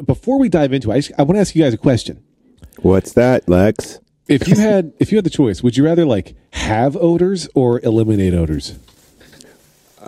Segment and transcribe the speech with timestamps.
[0.00, 1.78] But before we dive into it, I, just, I want to ask you guys a
[1.78, 2.24] question.
[2.80, 4.00] What's that, Lex?
[4.28, 7.80] If you had if you had the choice, would you rather like have odors or
[7.80, 8.78] eliminate odors?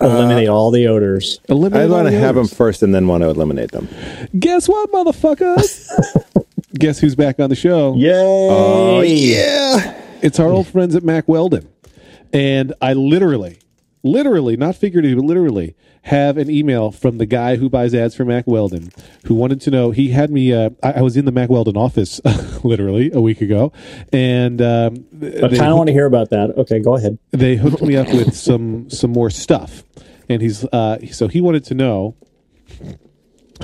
[0.01, 1.41] Uh, eliminate all the odors.
[1.51, 3.89] Eliminate I want to the have them first and then want to eliminate them.
[4.39, 5.91] Guess what, motherfuckers?
[6.79, 7.95] Guess who's back on the show?
[7.97, 8.49] Yay!
[8.51, 10.01] Oh yeah.
[10.23, 11.69] It's our old friends at Mack Weldon.
[12.33, 13.59] And I literally,
[14.03, 18.25] literally, not figuratively, but literally, have an email from the guy who buys ads for
[18.25, 18.91] Mack Weldon
[19.27, 19.91] who wanted to know.
[19.93, 22.21] He had me, uh, I, I was in the Mack Weldon office
[22.65, 23.73] literally a week ago.
[24.13, 26.51] And um, I kind of want to hear about that.
[26.59, 27.19] Okay, go ahead.
[27.31, 29.85] they hooked me up with some, some more stuff.
[30.29, 32.17] And he's, uh, so he wanted to know.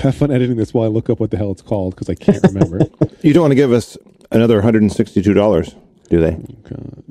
[0.01, 2.15] Have fun editing this while I look up what the hell it's called because I
[2.15, 2.79] can't remember.
[3.21, 3.97] You don't want to give us
[4.31, 5.75] another hundred and sixty-two dollars,
[6.09, 6.37] do they?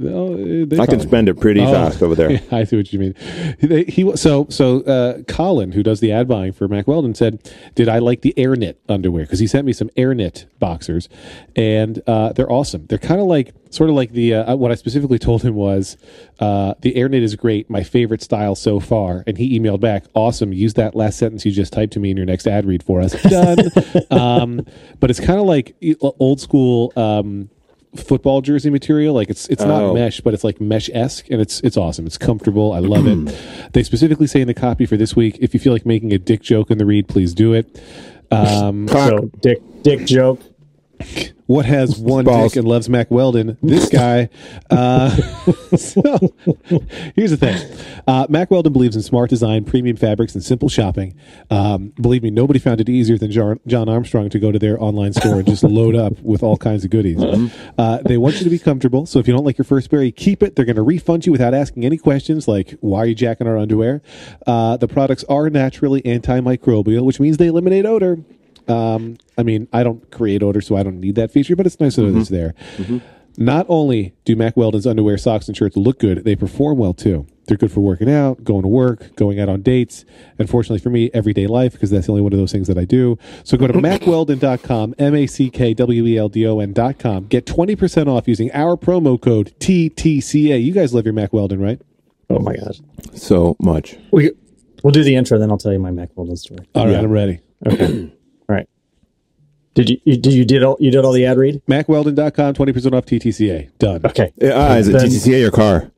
[0.08, 1.72] Oh, they I can spend it pretty Oh.
[1.72, 2.40] fast over there.
[2.50, 3.14] I see what you mean.
[3.60, 7.50] He, he so so uh, Colin, who does the ad buying for Mack Weldon, said,
[7.74, 9.24] "Did I like the AirKnit underwear?
[9.24, 11.08] Because he sent me some AirKnit boxers,
[11.56, 12.86] and uh, they're awesome.
[12.86, 15.96] They're kind of like sort of like the uh, what I specifically told him was
[16.40, 19.22] uh, the AirKnit is great, my favorite style so far.
[19.26, 22.16] And he emailed back, "Awesome, use that last sentence you just typed to me in
[22.16, 23.20] your next ad read for us.
[23.22, 23.58] Done."
[24.10, 24.66] um,
[25.00, 26.92] but it's kind of like old school.
[26.96, 27.50] Um,
[27.96, 29.94] football jersey material like it's it's not Oh.
[29.94, 32.06] mesh but it's like mesh esque and it's it's awesome.
[32.06, 32.72] It's comfortable.
[32.72, 33.34] I love it.
[33.72, 36.18] They specifically say in the copy for this week if you feel like making a
[36.18, 37.80] dick joke in the read please do it.
[38.30, 40.40] Um So, dick, dick joke.
[41.46, 42.52] What has one Balls.
[42.52, 43.56] dick and loves mack weldon?
[43.62, 44.28] This guy
[44.70, 45.08] uh
[45.76, 46.34] so
[47.16, 47.56] here's the thing.
[48.06, 51.14] Uh mack weldon believes in smart design premium fabrics and simple shopping.
[51.50, 55.14] Um believe me nobody found it easier than john, armstrong to go to their online
[55.14, 57.18] store and just load up with all kinds of goodies.
[57.78, 60.02] Uh, they want you to be comfortable so if you don't like your first pair
[60.02, 60.54] you keep it.
[60.54, 63.56] They're going to refund you without asking any questions like why are you jacking our
[63.56, 64.02] underwear?
[64.46, 68.18] Uh, the products are naturally antimicrobial which means they eliminate odor
[68.68, 71.78] um, I mean, I don't create odor, so I don't need that feature, but it's
[71.80, 72.54] nice that it's there.
[73.36, 77.24] Not only do Mack Weldon's underwear, socks, and shirts look good, they perform well too.
[77.46, 80.04] They're good for working out, going to work, going out on dates.
[80.38, 82.84] Unfortunately for me, everyday life, because that's the only one of those things that I
[82.84, 83.16] do.
[83.44, 87.26] So go to mackweldon.com, M A C K W E L D O N.com.
[87.28, 90.62] Get 20% off using our promo code TTCA.
[90.62, 91.80] You guys love your Mack Weldon, right?
[92.28, 92.80] Oh my gosh.
[93.14, 93.96] So much.
[94.10, 94.32] We
[94.82, 96.66] we'll do the intro, then I'll tell you my Mack Weldon story.
[96.74, 96.98] All right, Yeah.
[96.98, 97.40] I'm ready.
[97.66, 98.10] Okay.
[99.78, 99.86] all right.
[99.86, 101.62] Did you, you did you did all you did all the ad read?
[101.66, 103.78] MackWeldon.com, 20% off TTCA.
[103.78, 104.00] Done.
[104.04, 104.32] Okay.
[104.42, 105.90] Ah, is it Then- TTCA or car?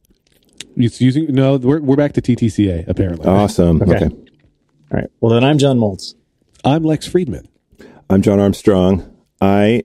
[0.77, 1.57] It's using no.
[1.57, 3.27] We're we're back to TTCA apparently.
[3.27, 3.83] Awesome.
[3.83, 3.97] Okay.
[3.97, 4.07] Okay.
[4.07, 4.21] All
[4.93, 5.11] right.
[5.21, 6.15] Well, then I'm John Moltz.
[6.65, 7.49] I'm Lex Friedman.
[8.09, 9.17] I'm John Armstrong.
[9.41, 9.83] I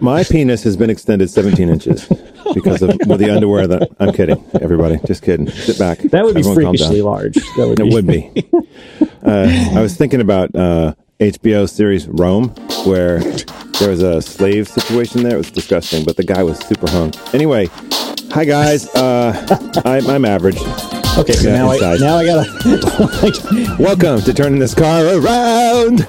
[0.00, 2.06] my penis has been extended 17 inches
[2.54, 4.42] because of well, the underwear that I'm kidding.
[4.60, 5.48] Everybody, just kidding.
[5.50, 5.98] Sit back.
[5.98, 7.34] That would be Everyone freakishly large.
[7.56, 7.90] That would It be.
[7.90, 8.50] would be.
[9.20, 12.50] Uh, I was thinking about uh, HBO series Rome,
[12.86, 13.18] where
[13.80, 15.34] there was a slave situation there.
[15.34, 17.12] It was disgusting, but the guy was super hung.
[17.32, 17.66] Anyway,
[18.30, 18.86] hi guys.
[18.94, 19.32] Uh,
[19.84, 20.58] I, I'm average.
[21.18, 21.32] Okay.
[21.32, 23.76] So Yeah, now I now I gotta.
[23.82, 26.06] Welcome to turning this car around.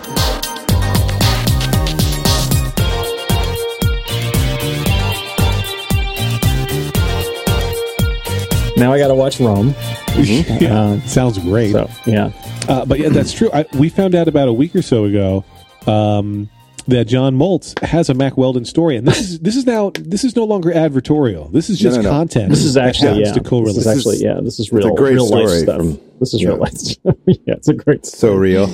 [8.77, 9.73] now I gotta watch Rome.
[10.17, 11.71] yeah, sounds great.
[11.71, 12.31] So yeah.
[12.69, 13.50] Uh, but yeah, that's true.
[13.52, 15.44] I, we found out about a week or so ago
[15.88, 16.50] um,
[16.88, 20.24] that John Moltz has a Mack Weldon story, and this is this is now this
[20.24, 21.52] is no longer advertorial.
[21.52, 22.09] This is just no, no.
[22.09, 22.50] content.
[22.50, 23.34] This is actually yeah.
[23.34, 23.75] to correlate.
[23.75, 24.40] This is actually yeah.
[24.41, 24.94] This is real.
[24.94, 25.78] a great real life story stuff.
[25.78, 26.50] from- this is yeah.
[26.50, 27.16] real life stuff.
[27.25, 28.06] yeah, it's a great.
[28.06, 28.68] So real.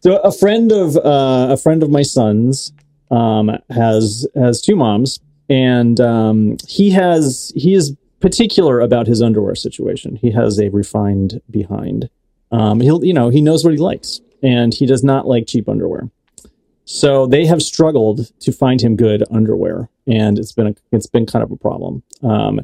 [0.00, 2.72] So a friend of uh, a friend of my son's
[3.10, 5.18] um, has has two moms,
[5.48, 10.16] and um, he has he is particular about his underwear situation.
[10.16, 12.10] He has a refined behind.
[12.52, 15.68] Um, he'll you know he knows what he likes, and he does not like cheap
[15.68, 16.10] underwear.
[16.84, 21.26] So they have struggled to find him good underwear, and it's been a, it's been
[21.26, 22.02] kind of a problem.
[22.22, 22.60] Um,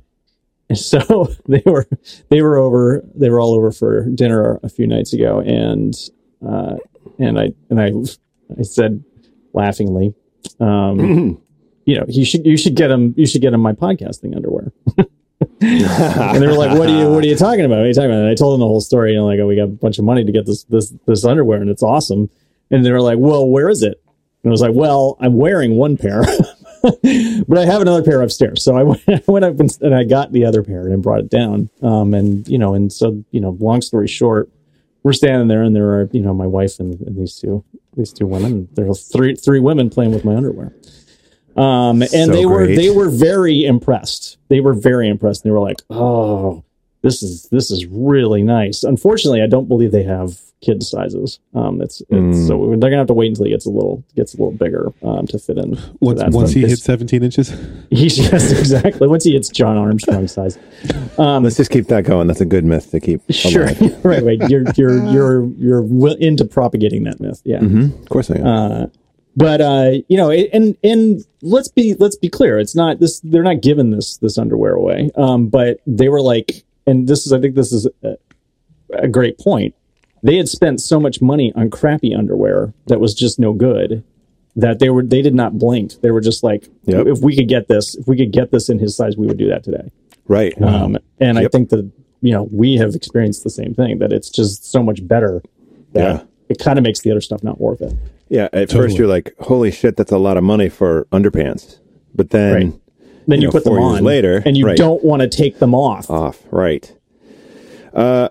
[0.68, 1.86] and so they were
[2.28, 5.94] they were over they were all over for dinner a few nights ago, and
[6.46, 6.76] uh,
[7.18, 7.92] and I and I
[8.58, 9.04] I said
[9.52, 10.14] laughingly,
[10.60, 11.40] um,
[11.84, 14.72] you know, you should you should get him you should get him my podcasting underwear.
[15.40, 17.76] and they were like, "What are you What are you talking about?
[17.76, 19.10] What are you talking about?" And I told them the whole story.
[19.10, 20.94] And you know, like, "Oh, we got a bunch of money to get this this
[21.06, 22.30] this underwear, and it's awesome."
[22.70, 24.02] And they were like, "Well, where is it?"
[24.42, 26.22] And I was like, "Well, I'm wearing one pair,
[26.82, 30.04] but I have another pair upstairs." So I went, I went up and, and I
[30.04, 31.70] got the other pair and brought it down.
[31.82, 34.50] Um, and you know, and so you know, long story short,
[35.02, 37.64] we're standing there, and there are you know my wife and, and these two
[37.96, 38.68] these two women.
[38.72, 40.74] There are three three women playing with my underwear.
[41.56, 42.76] Um, and So they were great.
[42.76, 44.36] they were very impressed.
[44.48, 45.42] They were very impressed.
[45.44, 46.62] They were like, "Oh,
[47.02, 48.82] this is this is really nice.
[48.84, 51.38] Unfortunately, I don't believe they have kid sizes.
[51.54, 52.46] Um, it's, it's Mm.
[52.48, 54.90] so they're gonna have to wait until he gets a little gets a little bigger
[55.02, 55.76] um, to fit in.
[55.76, 57.52] to Once, that once he It's- hits 17 inches,
[57.90, 59.06] He's yes, exactly.
[59.06, 60.58] Once he hits John Armstrong size.
[61.18, 62.26] Um, Let's just keep that going.
[62.26, 63.20] That's a good myth to keep.
[63.30, 63.66] sure,
[64.02, 64.50] right, right.
[64.50, 67.42] You're you're you're you're into propagating that myth.
[67.44, 67.60] Yeah.
[67.60, 68.00] Mhm.
[68.02, 68.46] Of course I am.
[68.46, 68.86] Uh,
[69.36, 72.58] but uh, you know, and and let's be let's be clear.
[72.58, 73.20] It's not this.
[73.20, 75.10] They're not giving this this underwear away.
[75.16, 78.16] Um, but they were like, and this is I think this is a,
[78.92, 79.74] a great point.
[80.22, 84.02] They had spent so much money on crappy underwear that was just no good
[84.56, 86.00] that they were they did not blink.
[86.00, 87.06] They were just like, Yep.
[87.06, 89.36] if we could get this, if we could get this in his size, we would
[89.36, 89.90] do that today.
[90.26, 90.60] right.
[90.62, 91.88] Um, and I think that
[92.22, 95.42] you know we have experienced the same thing that it's just so much better
[95.92, 96.22] that Yeah.
[96.48, 97.92] it kind of makes the other stuff not worth it.
[98.28, 98.44] Yeah.
[98.44, 98.88] At Totally.
[98.88, 101.78] first, you're like, "Holy shit, that's a lot of money for underpants."
[102.14, 102.80] But then Right.
[103.28, 104.76] Then you, know, put them on later, and you right.
[104.76, 106.08] don't want to take them off.
[106.08, 106.40] off.
[106.52, 106.96] Right.
[107.92, 108.28] Uh,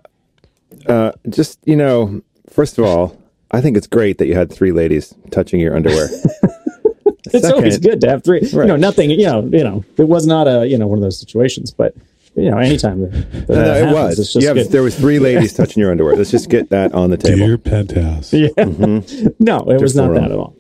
[0.87, 3.17] uh, just you know, first of all,
[3.51, 6.07] I think it's great that you had three ladies touching your underwear.
[7.25, 8.41] it's always good to have three.
[8.41, 9.09] You know, nothing.
[9.09, 11.93] You know, you know, it was not a you know one of those situations, but
[12.35, 14.19] you know, anytime that, that No, no, happens, it was.
[14.19, 14.71] It's just You have- good.
[14.71, 16.15] there was three ladies touching your underwear.
[16.15, 17.47] Let's just get that on the table.
[17.47, 18.33] dear penthouse.
[18.33, 18.49] yeah.
[18.57, 19.27] Mm-hmm.
[19.39, 20.55] No, it was not that at all.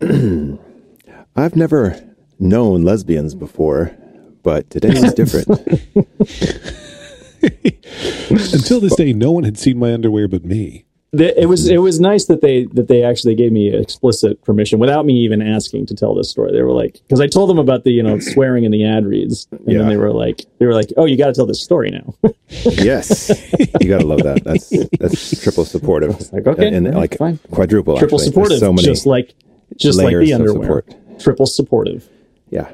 [1.36, 1.98] I've never
[2.38, 3.90] known lesbians before,
[4.42, 5.48] but today was different.
[8.30, 10.84] Until this day, no one had seen my underwear but me.
[11.14, 14.78] The- It was it was nice that they that they actually gave me explicit permission
[14.78, 16.52] without me even asking to tell this story.
[16.52, 19.04] They were like, because I told them about the you know swearing in the ad
[19.04, 19.78] reads, and Yeah.
[19.80, 22.14] then they were like, they were like, oh, you got to tell this story now.
[22.50, 23.28] yes,
[23.80, 24.42] you gotta love that.
[24.42, 26.32] That's that's triple supportive.
[26.32, 27.38] like, okay, and, all right, like fine.
[27.50, 27.98] quadruple.
[27.98, 28.30] Triple actually.
[28.30, 28.86] There's supportive, So many.
[28.88, 29.34] just like
[29.76, 30.62] just like the underwear.
[30.84, 31.20] support.
[31.20, 32.08] Triple supportive.
[32.50, 32.70] Yeah.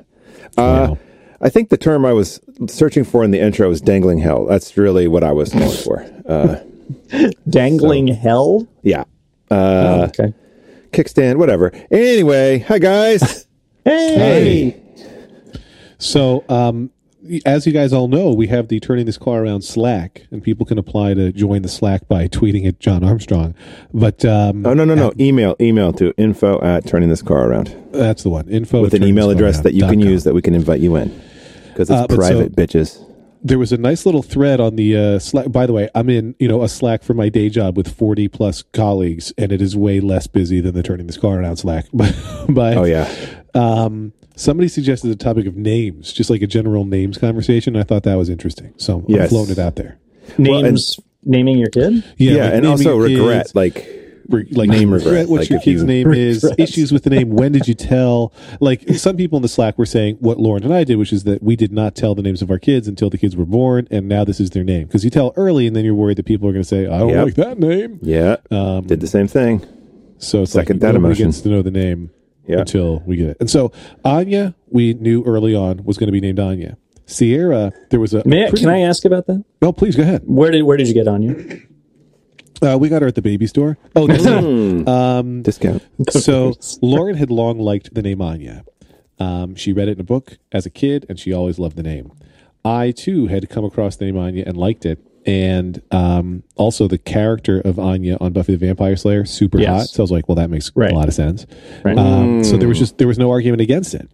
[0.56, 0.98] Uh, Wow.
[1.40, 4.44] I think the term I was searching for in the intro was dangling hell.
[4.46, 6.04] That's really what I was going for.
[6.26, 6.56] Uh,
[7.48, 8.66] Dangling hell.
[8.82, 9.04] yeah.
[9.50, 9.56] Oh,
[10.02, 10.34] Uh, okay.
[10.92, 11.72] kickstand, whatever.
[11.90, 13.46] Anyway, hi guys.
[13.84, 14.78] Hey.
[15.98, 16.90] So, um,
[17.46, 20.66] as you guys all know, we have the Turning This Car Around Slack, and people
[20.66, 23.54] can apply to join the Slack by tweeting at John Armstrong.
[23.94, 25.12] But um, Oh no no no!
[25.18, 28.48] Email email to info at turning this car around that's the one.
[28.48, 30.10] Info with an email address that you can turningscarearound.com.
[30.10, 31.08] use that we can invite you in
[31.68, 33.02] because it's Uh, but so- private, bitches.
[33.42, 35.50] There was a nice little thread on the uh, Slack.
[35.50, 38.28] By the way, I'm in you know a Slack for my day job with 40
[38.28, 41.86] plus colleagues, and it is way less busy than the Turning This Car Around Slack.
[41.92, 42.14] But,
[42.48, 43.12] but Oh yeah,
[43.54, 47.76] um, somebody suggested the topic of names, just like a general names conversation.
[47.76, 49.98] I thought that was interesting, so I'm floating it out there.
[50.36, 52.04] Names naming your kid.
[52.16, 53.97] yeah, like and naming also kids, regret like re-
[54.28, 56.60] like name regret, what like your kid's you- name is, Regret.
[56.60, 57.30] issues with the name.
[57.30, 58.32] When did you tell?
[58.60, 61.24] Like some people in the Slack were saying what Lauren and I did, which is
[61.24, 63.88] that we did not tell the names of our kids until the kids were born,
[63.90, 66.26] and now this is their name because you tell early, and then you're worried that
[66.26, 67.24] people are going to say, "I don't Yep.
[67.24, 69.62] like that name." yeah, Um, did the same thing.
[70.18, 71.26] so it's second like that nobody emotion.
[71.28, 72.10] gets to know the name
[72.46, 72.58] Yeah.
[72.60, 73.36] until we get it.
[73.40, 73.72] And so
[74.04, 76.76] Anya, we knew early on was going to be named Anya.
[77.06, 79.42] Sierra, there was a May I, pretty- can I ask about that?
[79.62, 80.22] Oh, please go ahead.
[80.26, 81.62] Where did where did you get on you?
[82.62, 83.78] Uh, we got her at the baby store.
[83.94, 84.88] Oh, Hmm.
[84.88, 85.82] um, Discount.
[86.10, 88.64] so Lauren had long liked the name Anya.
[89.20, 91.82] Um, she read it in a book as a kid, and she always loved the
[91.82, 92.12] name.
[92.64, 96.98] I too had come across the name Anya and liked it, and um, also the
[96.98, 99.68] character of Anya on Buffy the Vampire Slayer, super Yes.
[99.68, 99.86] hot.
[99.88, 100.92] So I was like, well, that makes Right.
[100.92, 101.46] a lot of sense.
[101.84, 101.96] Right.
[101.98, 104.08] Um, so there was just there was no argument against it.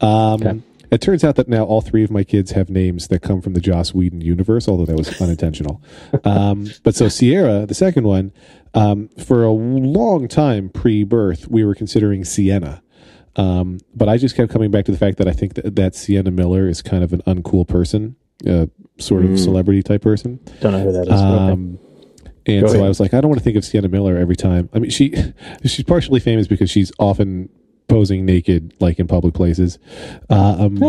[0.00, 0.60] Um, Okay.
[0.90, 3.54] It turns out that now all three of my kids have names that come from
[3.54, 5.82] the Joss Whedon universe, although that was unintentional.
[6.24, 8.32] um, but so Sierra, the second one,
[8.74, 12.82] um, for a long time pre-birth, we were considering Sienna.
[13.36, 15.94] Um, but I just kept coming back to the fact that I think that, that
[15.94, 18.16] Sienna Miller is kind of an uncool person,
[18.46, 18.66] uh,
[18.98, 20.40] sort of celebrity type person.
[20.60, 21.20] Don't know who that is.
[21.20, 21.78] Um,
[22.46, 22.86] and Go so ahead.
[22.86, 24.70] I was like, I don't want to think of Sienna Miller every time.
[24.72, 25.14] I mean, she
[25.64, 27.50] she's partially famous because she's often
[27.88, 29.78] posing naked, like in public places.
[30.30, 30.82] Uh, um,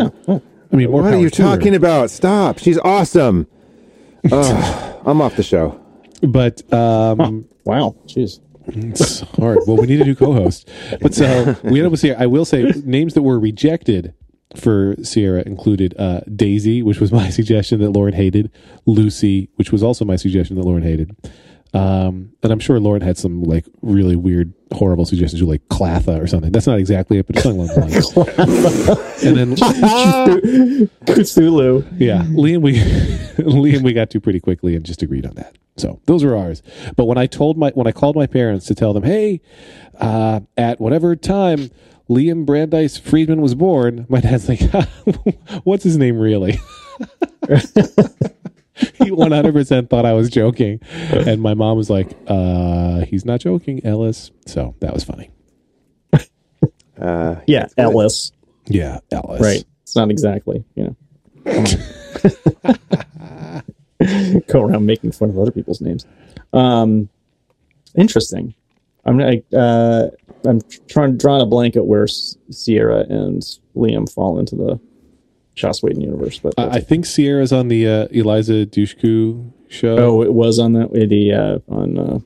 [0.71, 1.55] I mean, What are you to her.
[1.55, 2.09] talking about?
[2.11, 2.59] Stop!
[2.59, 3.47] She's awesome.
[4.31, 5.79] Ugh, I'm off the show.
[6.21, 7.95] But um, Wow.
[8.07, 8.39] Jeez.
[8.67, 9.59] it's hard.
[9.65, 10.69] Well, we need a new co-host.
[11.01, 12.21] But so we end up with Sierra.
[12.21, 14.13] I will say names that were rejected
[14.55, 18.51] for Sierra included uh, Daisy, which was my suggestion that Lauren hated,
[18.85, 21.15] Lucy, which was also my suggestion that Lauren hated.
[21.73, 26.25] Um, and I'm sure Lauren had some like really weird, horrible suggestions, like Clatha or
[26.25, 26.51] something.
[26.51, 29.23] That's not exactly it, but it's something along those lines.
[29.23, 29.55] and then
[31.05, 31.85] Cthulhu.
[31.97, 32.73] yeah, Liam, we
[33.38, 35.57] Liam, we got to pretty quickly and just agreed on that.
[35.77, 36.61] So those were ours.
[36.95, 39.41] But when I told my when I called my parents to tell them, hey,
[39.99, 41.69] uh, at whatever time
[42.09, 44.61] Liam Brandeis Friedman was born, my dad's like,
[45.63, 46.59] what's his name really?
[48.95, 50.79] he 100% thought I was joking.
[51.12, 54.31] And my mom was like, uh, he's not joking, Ellis.
[54.45, 55.29] So that was funny.
[57.00, 58.31] Uh, Yeah, Ellis.
[58.67, 59.41] Yeah, Ellis.
[59.41, 59.63] Right.
[59.83, 60.95] It's not exactly, you
[61.45, 61.63] know.
[64.48, 66.05] Go around making fun of other people's names.
[66.53, 67.09] Um,
[67.95, 68.53] interesting.
[69.05, 70.07] I'm like, uh,
[70.45, 73.41] I'm trying drawing a blank at where S- Sierra and
[73.75, 74.79] Liam fall into the
[75.59, 79.97] Joss Whedon universe, but I I think Sierra's on the uh, Eliza Dushku show.
[79.97, 82.19] oh, it was on that the uh, on uh,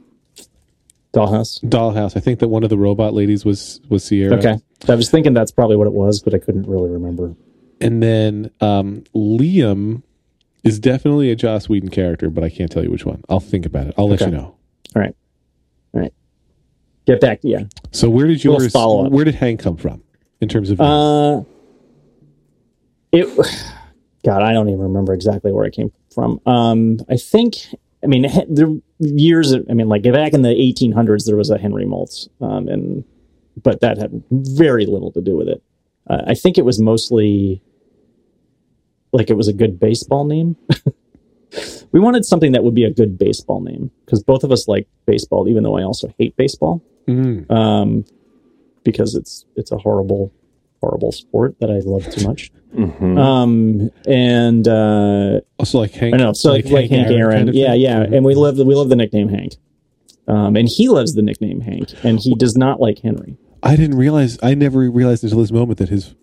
[1.13, 1.63] Dollhouse.
[1.63, 2.15] Dollhouse.
[2.15, 4.37] I think that one of the robot ladies was was Sierra.
[4.37, 7.35] Okay, I was thinking that's probably what it was, but I couldn't really remember.
[7.81, 10.03] And then um, Liam
[10.63, 13.23] is definitely a Joss Whedon character, but I can't tell you which one.
[13.29, 13.95] I'll think about it.
[13.97, 14.31] I'll let Okay.
[14.31, 14.55] you know.
[14.95, 15.15] All right,
[15.93, 16.13] all right.
[17.05, 17.63] Get back, yeah.
[17.91, 18.71] So where did yours?
[18.71, 19.11] follow-up.
[19.11, 20.01] Where did Hank come from
[20.39, 20.79] in terms of?
[20.79, 21.41] Uh,
[23.13, 23.63] it.
[24.25, 26.39] God, I don't even remember exactly where it came from.
[26.46, 27.55] Um, I think.
[28.03, 28.67] I mean, he- there
[29.00, 29.53] years.
[29.53, 33.03] I mean, like back in the 1800s, there was a Henry Moltz, um, and
[33.62, 35.62] but that had very little to do with it.
[36.10, 37.62] Uh, I think it was mostly
[39.13, 40.55] like it was a good baseball name.
[41.91, 44.88] we wanted something that would be a good baseball name because both of us like
[45.05, 47.51] baseball, even though I also hate baseball Mm.
[47.51, 48.05] um,
[48.86, 50.32] because it's it's a horrible,
[50.83, 52.51] horrible sport that I love too much.
[52.75, 53.17] mhm.
[53.17, 56.13] Um, and uh, Also, like Hank.
[56.13, 57.81] I know, so like, like Hank Aaron, kind of yeah, thing?
[57.81, 59.55] yeah, and we love the, we love the nickname Hank,
[60.27, 63.37] um, and he loves the nickname Hank, and he does not like Henry.
[63.61, 64.37] I didn't realize.
[64.43, 66.15] I never realized until this moment that his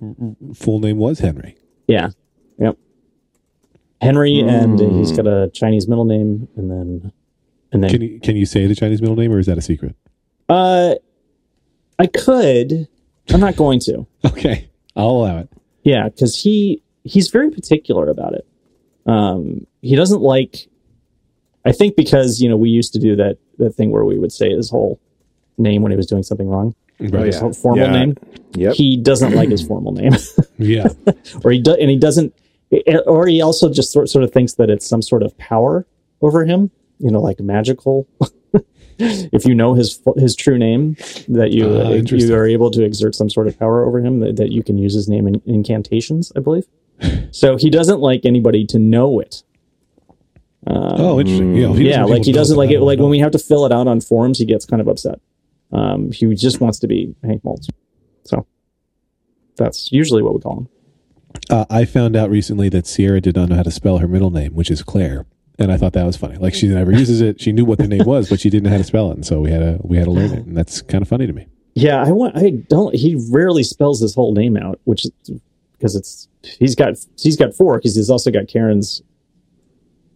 [0.55, 1.57] full name was Henry.
[1.89, 2.11] Yeah,
[2.59, 2.77] yep,
[4.03, 7.13] Henry, and he's got a Chinese middle name, and then
[7.73, 9.63] and then Can you can you say the Chinese middle name, or is that a
[9.63, 9.95] secret?
[10.49, 10.97] uh,
[11.99, 12.89] I could,
[13.29, 14.07] I'm not going to.
[14.25, 15.49] Okay, I'll allow it.
[15.83, 18.47] Yeah, because he he's very particular about it.
[19.07, 20.69] Um, he doesn't like.
[21.65, 24.33] I think because you know we used to do that that thing where we would
[24.33, 25.01] say his whole
[25.59, 27.27] name when he was doing something wrong, Right.
[27.27, 27.93] his whole formal Yeah.
[27.93, 28.17] name.
[28.55, 28.75] Yep.
[28.75, 30.13] He doesn't like his formal name,
[30.59, 30.89] Yeah.
[31.45, 32.35] or he does, and he doesn't,
[33.07, 35.87] or he also just sort sort of thinks that it's some sort of power
[36.23, 36.71] over him.
[36.99, 38.07] You know, like magical.
[39.01, 40.97] if you know his his true name,
[41.29, 44.21] that you uh, you are able to exert some sort of power over him.
[44.21, 46.67] That, that you can use his name in incantations, I believe.
[47.31, 49.43] so he doesn't like anybody to know it.
[50.67, 51.55] oh, interesting.
[51.55, 52.81] Yeah, he yeah, like he doesn't like it.
[52.81, 55.21] Like when we have to fill it out on forums, he gets kind of upset.
[55.73, 57.69] Um, he just wants to be Hank Moltz.
[58.25, 58.47] So
[59.57, 60.69] that's usually what we call him.
[61.49, 64.31] Uh, I found out recently that Sierra did not know how to spell her middle
[64.31, 65.27] name, which is Claire,
[65.61, 66.37] and I thought that was funny.
[66.37, 67.41] Like she never uses it.
[67.41, 69.27] She knew what the name was, but she didn't know how to spell it, and
[69.27, 71.33] so we had to we had to learn it, and that's kind of funny to
[71.33, 71.47] me.
[71.75, 72.37] Yeah, I want.
[72.37, 72.95] I don't.
[72.95, 75.07] He rarely spells his whole name out, which
[75.73, 79.03] because it's he's got he's got four because he's also got Karen's.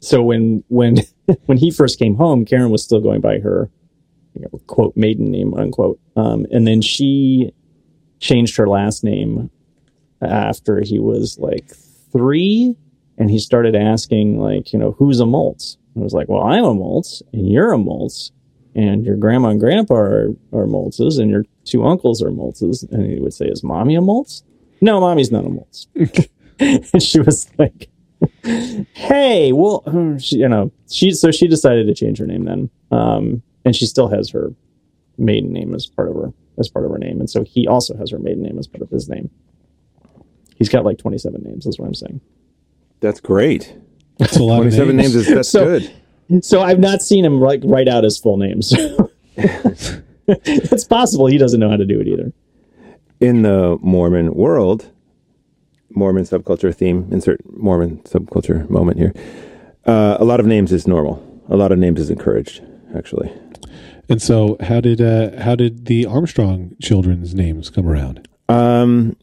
[0.01, 0.97] So when when
[1.47, 3.71] when he first came home, Karen was still going by her
[4.35, 7.53] you know, quote maiden name unquote, um, and then she
[8.19, 9.51] changed her last name
[10.21, 11.71] after he was like
[12.13, 12.77] three,
[13.19, 15.77] and he started asking like you know who's a Moltz.
[15.97, 18.33] I was like, well, I'm a Moltz, and you're a Moltz,
[18.75, 22.91] and your grandma and grandpa are, are Moltzes, and your two uncles are Moltzes.
[22.91, 24.43] And he would say, Is mommy a Moltz?
[24.81, 25.87] No, mommy's not a Moltz.
[26.59, 27.89] and she was like,
[28.95, 29.85] Hey, well,
[30.19, 32.71] she, you know, she, so she decided to change her name then.
[32.91, 34.53] Um, and she still has her
[35.17, 37.21] maiden name as part of her, as part of her name.
[37.21, 39.31] And so he also has her maiden name as part of his name.
[40.57, 42.21] He's got like 27 names, is what I'm saying.
[43.01, 43.77] That's great.
[44.19, 45.15] That's a lot of 27 names.
[45.15, 46.45] names is that's So- good.
[46.45, 48.73] So I've not seen him like write out his full names.
[50.27, 52.33] It's possible he doesn't know how to do it either.
[53.21, 54.91] In the Mormon world,
[55.91, 59.13] Mormon subculture theme, insert Mormon subculture moment here.
[59.85, 61.23] Uh, a lot of names is normal.
[61.51, 62.63] A lot of names is encouraged,
[62.97, 63.31] actually.
[64.09, 68.27] And so, how did uh, how did the Armstrong children's names come around?
[68.49, 69.17] Um,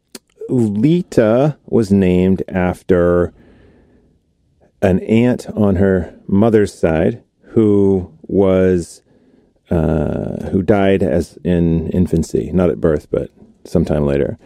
[0.49, 3.33] Lita was named after
[4.81, 9.01] an aunt on her mother's side who was
[9.69, 13.29] uh, who died as in infancy, not at birth, but
[13.63, 14.37] sometime later.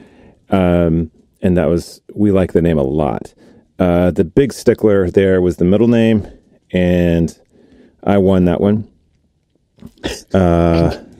[0.49, 1.11] Um,
[1.41, 3.33] and that was we like the name a lot.
[3.79, 6.27] Uh, the big stickler there was the middle name,
[6.71, 7.37] and
[8.03, 8.87] I won that one.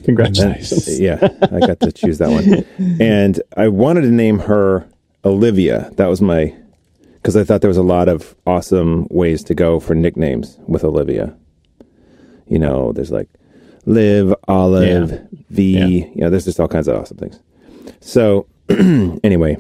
[0.04, 1.00] Congratulations.
[1.00, 1.18] Yeah,
[1.52, 2.66] I got to choose that one.
[3.02, 4.88] And I wanted to name her
[5.26, 5.90] Olivia.
[5.96, 6.56] That was my
[7.26, 10.84] because I thought there was a lot of awesome ways to go for nicknames with
[10.84, 11.36] Olivia.
[12.48, 13.28] You know, there's like
[13.88, 15.20] Liv, Olive, Yeah.
[15.50, 15.72] V.
[15.74, 15.86] Yeah.
[15.88, 17.40] You know, there's just all kinds of awesome things.
[18.00, 19.58] So anyway,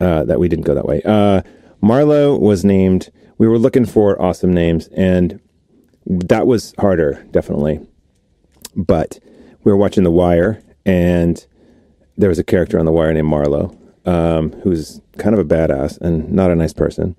[0.00, 1.02] uh, that we didn't go that way.
[1.04, 1.42] Uh,
[1.82, 5.40] Marlo was named we were looking for awesome names, and
[6.06, 7.80] that was harder, definitely.
[8.76, 9.18] But
[9.64, 11.44] we were watching The Wire, and
[12.16, 13.76] there was a character on The Wire named Marlo,
[14.08, 17.16] um, who's kind of a badass and not a nice person,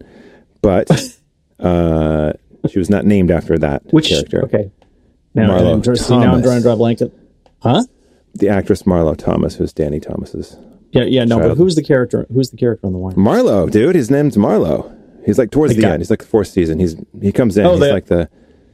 [0.62, 0.90] but
[1.60, 2.34] uh,
[2.70, 4.44] she was not named after that Which character.
[4.46, 4.72] okay.
[5.36, 6.44] Now, Marlo I'm, dr- see, now I'm Thomas.
[6.44, 7.14] drawing a dry blanket.
[7.62, 7.84] Huh?
[8.34, 10.58] The actress Marlo Thomas, who's Danny Thomas's
[10.92, 12.26] Yeah, yeah, no, but who's the character?
[12.34, 13.14] Who's the character on the wire?
[13.14, 13.96] Marlo, dude.
[13.96, 14.96] His name's Marlo.
[15.26, 15.90] He's like towards the guy.
[15.92, 16.02] end.
[16.02, 16.80] He's like the fourth season.
[16.80, 17.66] He's he comes in.
[17.66, 18.30] Oh, he's the- like the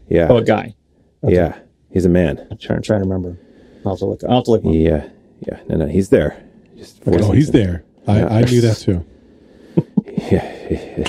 [0.10, 0.76] yeah Oh, a guy.
[1.24, 1.58] yeah.
[1.92, 2.46] He's a man.
[2.52, 3.38] I'm trying, trying to remember.
[3.86, 4.24] I'll have to look.
[4.24, 4.64] I'll have to look.
[4.64, 4.72] him.
[4.74, 5.10] Yeah
[5.48, 5.60] yeah.
[5.68, 5.88] No no.
[5.88, 6.42] He's there.
[6.78, 7.84] Just fourth Oh, he's there.
[8.08, 9.06] I, I knew that too.
[10.18, 10.42] Yeah.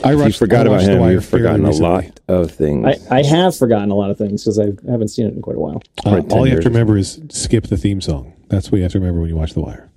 [0.04, 1.10] I If you forgot I about watched The him.
[1.12, 3.06] You've forgotten a fairly lot of things.
[3.10, 5.56] I, I have forgotten a lot of things because I haven't seen it in quite
[5.56, 5.80] a while.
[6.04, 8.32] Uh, Right, all you have to remember is skip the theme song.
[8.48, 9.88] That's what you have to remember when you watch The Wire.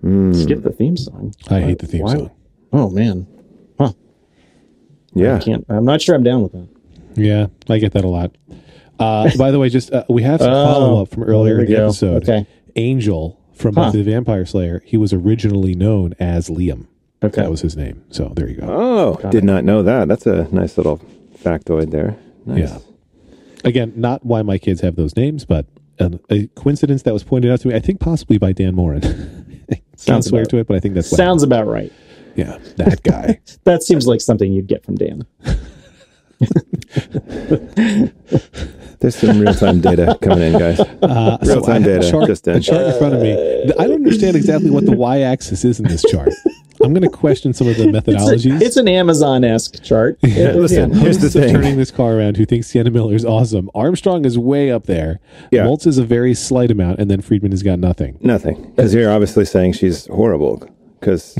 [0.00, 1.34] Skip the theme song.
[1.50, 2.30] I hate the theme Why- song.
[2.72, 3.26] Oh man,
[3.78, 3.92] huh?
[5.14, 5.36] yeah.
[5.36, 5.64] I can't.
[5.68, 6.68] I'm not sure I'm down with that.
[7.16, 8.34] Yeah, I get that a lot.
[8.98, 11.66] Uh, by the way, just uh, we have some Oh, follow up from earlier in
[11.66, 11.84] the go.
[11.86, 12.22] episode.
[12.28, 12.46] Okay.
[12.76, 13.86] Angel from Huh.
[13.86, 14.82] Buffy the Vampire Slayer.
[14.86, 16.86] He was originally known as Liam.
[17.22, 17.42] Okay.
[17.42, 18.04] That was his name.
[18.10, 19.18] So there you go.
[19.22, 20.08] Oh, did not know that.
[20.08, 21.00] That's a nice little
[21.36, 22.16] factoid there.
[22.46, 22.70] Nice.
[22.70, 22.78] Yeah.
[23.64, 25.66] Again, not why my kids have those names, but
[25.98, 27.74] um, a coincidence that was pointed out to me.
[27.74, 29.00] I think possibly by Dan Moren.
[29.68, 31.92] Can't Sounds swear to it, but I think that's what Sounds about right.
[32.36, 33.40] Yeah, that guy.
[33.64, 35.26] That seems like something you'd get from Dan.
[39.00, 40.80] There's some real time data coming in, guys.
[41.00, 42.56] Uh, Real-time I have a data chart, just in.
[42.56, 43.32] a chart in front of me.
[43.78, 46.30] I don't understand exactly what the y-axis is in this chart.
[46.82, 48.60] I'm going to question some of the It's, methodologies.
[48.60, 50.18] a, it's an Amazon esque chart.
[50.22, 51.54] Yeah, listen, here's the Hosts of thing.
[51.54, 53.70] turning this car around who thinks Sienna Miller is awesome.
[53.74, 55.20] Armstrong is way up there.
[55.52, 55.64] Yeah.
[55.64, 58.18] Moltz is a very slight amount, and then Friedman has got nothing.
[58.20, 58.72] Nothing.
[58.74, 60.68] Because you're obviously saying she's horrible.
[60.98, 61.38] Because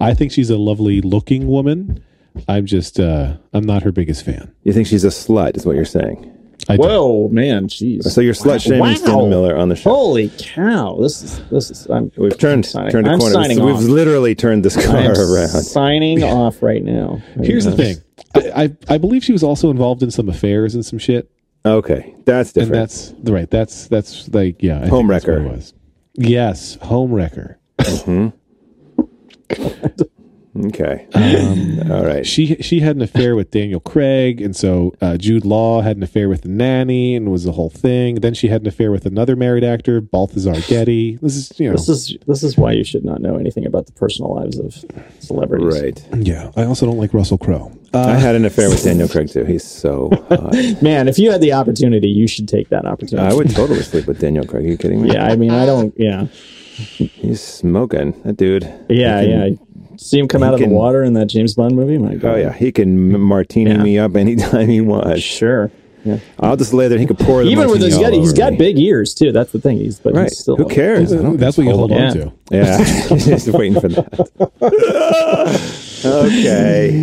[0.00, 2.02] I think she's a lovely looking woman.
[2.48, 4.52] I'm just, uh, I'm not her biggest fan.
[4.64, 6.34] you think she's a slut, is what you're saying.
[6.70, 6.86] I don't.
[6.86, 8.04] Whoa, man, jeez.
[8.04, 8.94] So you're slut shaming Wow.
[8.94, 9.90] Sienna Miller on the show.
[9.90, 10.98] Holy cow!
[11.00, 11.86] This is this is.
[11.86, 13.32] I'm, We've turned signing- turned a I'm corner.
[13.34, 13.82] signing We've off.
[13.82, 15.48] literally turned this I car am around.
[15.48, 17.22] signing off right now.
[17.42, 17.96] Here's the thing.
[18.34, 21.30] I, I, I believe she was also involved in some affairs and some shit.
[21.64, 22.72] Okay, that's And different.
[22.72, 23.50] that's right.
[23.50, 24.76] That's that's like yeah.
[24.76, 25.48] I think Home that's what wrecker.
[25.48, 25.72] was.
[26.14, 27.58] Yes, home wrecker.
[27.78, 28.28] Mm-hmm.
[30.66, 31.06] okay.
[31.14, 32.26] Um, All right.
[32.26, 36.02] she she had an affair with Daniel Craig, and so uh, Jude Law had an
[36.02, 38.16] affair with the nanny, and was the whole thing.
[38.16, 41.16] Then she had an affair with another married actor, Balthazar Getty.
[41.22, 43.86] This is you know This is this is why you should not know anything about
[43.86, 44.84] the personal lives of
[45.20, 45.80] celebrities.
[45.80, 46.08] Right.
[46.26, 46.50] yeah.
[46.56, 47.72] I also don't like Russell Crowe.
[47.94, 49.44] I had an affair with Daniel Craig too.
[49.44, 50.52] He's so hot.
[50.82, 53.26] Man, if you had the opportunity, you should take that opportunity.
[53.26, 54.64] I would totally sleep with Daniel Craig.
[54.66, 55.12] Are you kidding me?
[55.14, 55.94] Yeah, I mean, I don't.
[55.96, 56.26] Yeah,
[56.78, 58.20] He's smoking.
[58.22, 58.64] That dude.
[58.88, 59.48] yeah, He yeah.
[59.98, 61.98] Can- See him come out of can- the water in that James Bond movie.
[61.98, 62.34] My oh, God.
[62.34, 63.82] Oh yeah, he can martini Yeah.
[63.82, 65.20] me up anytime he wants.
[65.22, 65.70] sure.
[66.04, 66.18] Yeah.
[66.38, 66.96] I'll just lay there.
[66.98, 68.58] He could pour the Even with martini his all got, he's over got me.
[68.58, 69.32] big ears too.
[69.32, 69.78] That's the thing.
[69.78, 70.28] He's but Right.
[70.28, 71.12] he's still Who cares?
[71.12, 72.06] I That's what you hold Yeah.
[72.08, 72.32] on to.
[72.52, 74.28] Yeah, He's just waiting for that.
[76.04, 77.02] okay.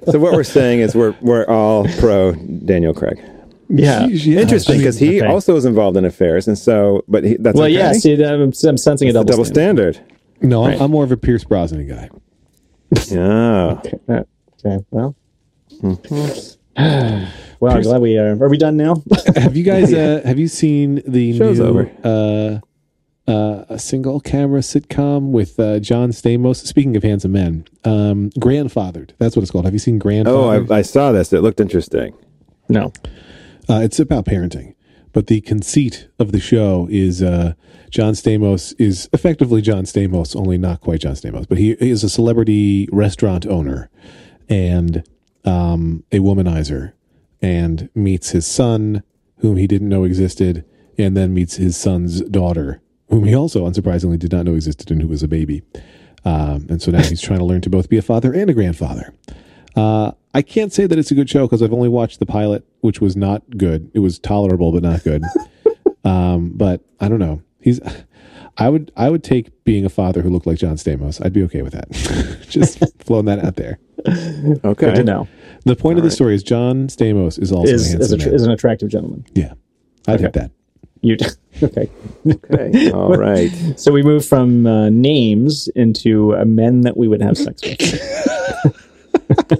[0.10, 3.20] so what we're saying is we're we're all pro Daniel Craig.
[3.68, 4.06] Yeah.
[4.08, 5.26] Yeah, Interesting I mean, because he okay.
[5.30, 7.74] also is involved in affairs, and so but he, that's Well, okay.
[7.74, 7.92] yeah.
[7.92, 9.94] See, I'm, I'm sensing a It's a double, double standard.
[9.94, 10.16] standard.
[10.42, 10.80] No, I'm, Right.
[10.80, 12.08] I'm more of a Pierce Brosnan guy.
[13.08, 13.80] Yeah.
[14.08, 14.22] Uh,
[14.64, 14.84] Okay.
[14.90, 15.16] Well.
[15.82, 17.24] Mm-hmm.
[17.60, 18.32] well, I'm glad we are.
[18.42, 19.02] Are we done now?
[19.36, 21.90] have you guys uh, have you seen the Show's new over.
[22.04, 26.56] uh uh a single camera sitcom with uh, John Stamos?
[26.66, 29.12] Speaking of handsome men, um, grandfathered.
[29.18, 29.64] That's what it's called.
[29.64, 30.70] Have you seen Oh, grandfathered?
[30.70, 31.32] I, I saw this.
[31.32, 32.14] It looked interesting.
[32.68, 32.92] no.
[33.68, 34.74] Uh, it's about parenting,
[35.12, 37.54] but the conceit of the show is uh,
[37.90, 41.48] John Stamos is effectively John Stamos, only not quite John Stamos.
[41.48, 43.90] But he is a celebrity restaurant owner
[44.48, 45.06] and
[45.44, 46.92] um, a womanizer,
[47.40, 49.02] and meets his son,
[49.38, 50.64] whom he didn't know existed,
[50.98, 55.00] and then meets his son's daughter, whom he also unsurprisingly did not know existed and
[55.00, 55.62] who was a baby.
[56.24, 58.54] Um, and so now he's trying to learn to both be a father and a
[58.54, 59.14] grandfather.
[59.74, 62.64] Uh, I can't say that it's a good show because I've only watched the pilot,
[62.80, 63.90] which was not good.
[63.94, 65.22] It was tolerable, but not good.
[66.04, 67.42] um, but I don't know.
[67.60, 67.80] He's.
[68.56, 68.92] I would.
[68.96, 71.24] I would take being a father who looked like John Stamos.
[71.24, 71.90] I'd be okay with that.
[72.48, 73.78] Just throwing that out there.
[74.06, 74.86] Okay.
[74.86, 75.28] Good to know.
[75.64, 78.22] The point of the story is John Stamos is also Is a is, handsome a,
[78.22, 78.34] tr- man.
[78.34, 79.24] is an attractive gentleman.
[79.34, 79.52] yeah,
[80.08, 80.40] I think Okay.
[80.40, 80.50] that.
[81.02, 81.16] You
[81.62, 81.90] okay?
[82.26, 82.90] Okay.
[82.92, 83.50] All right.
[83.76, 88.86] So we move from uh, names into uh, men that we would have sex with.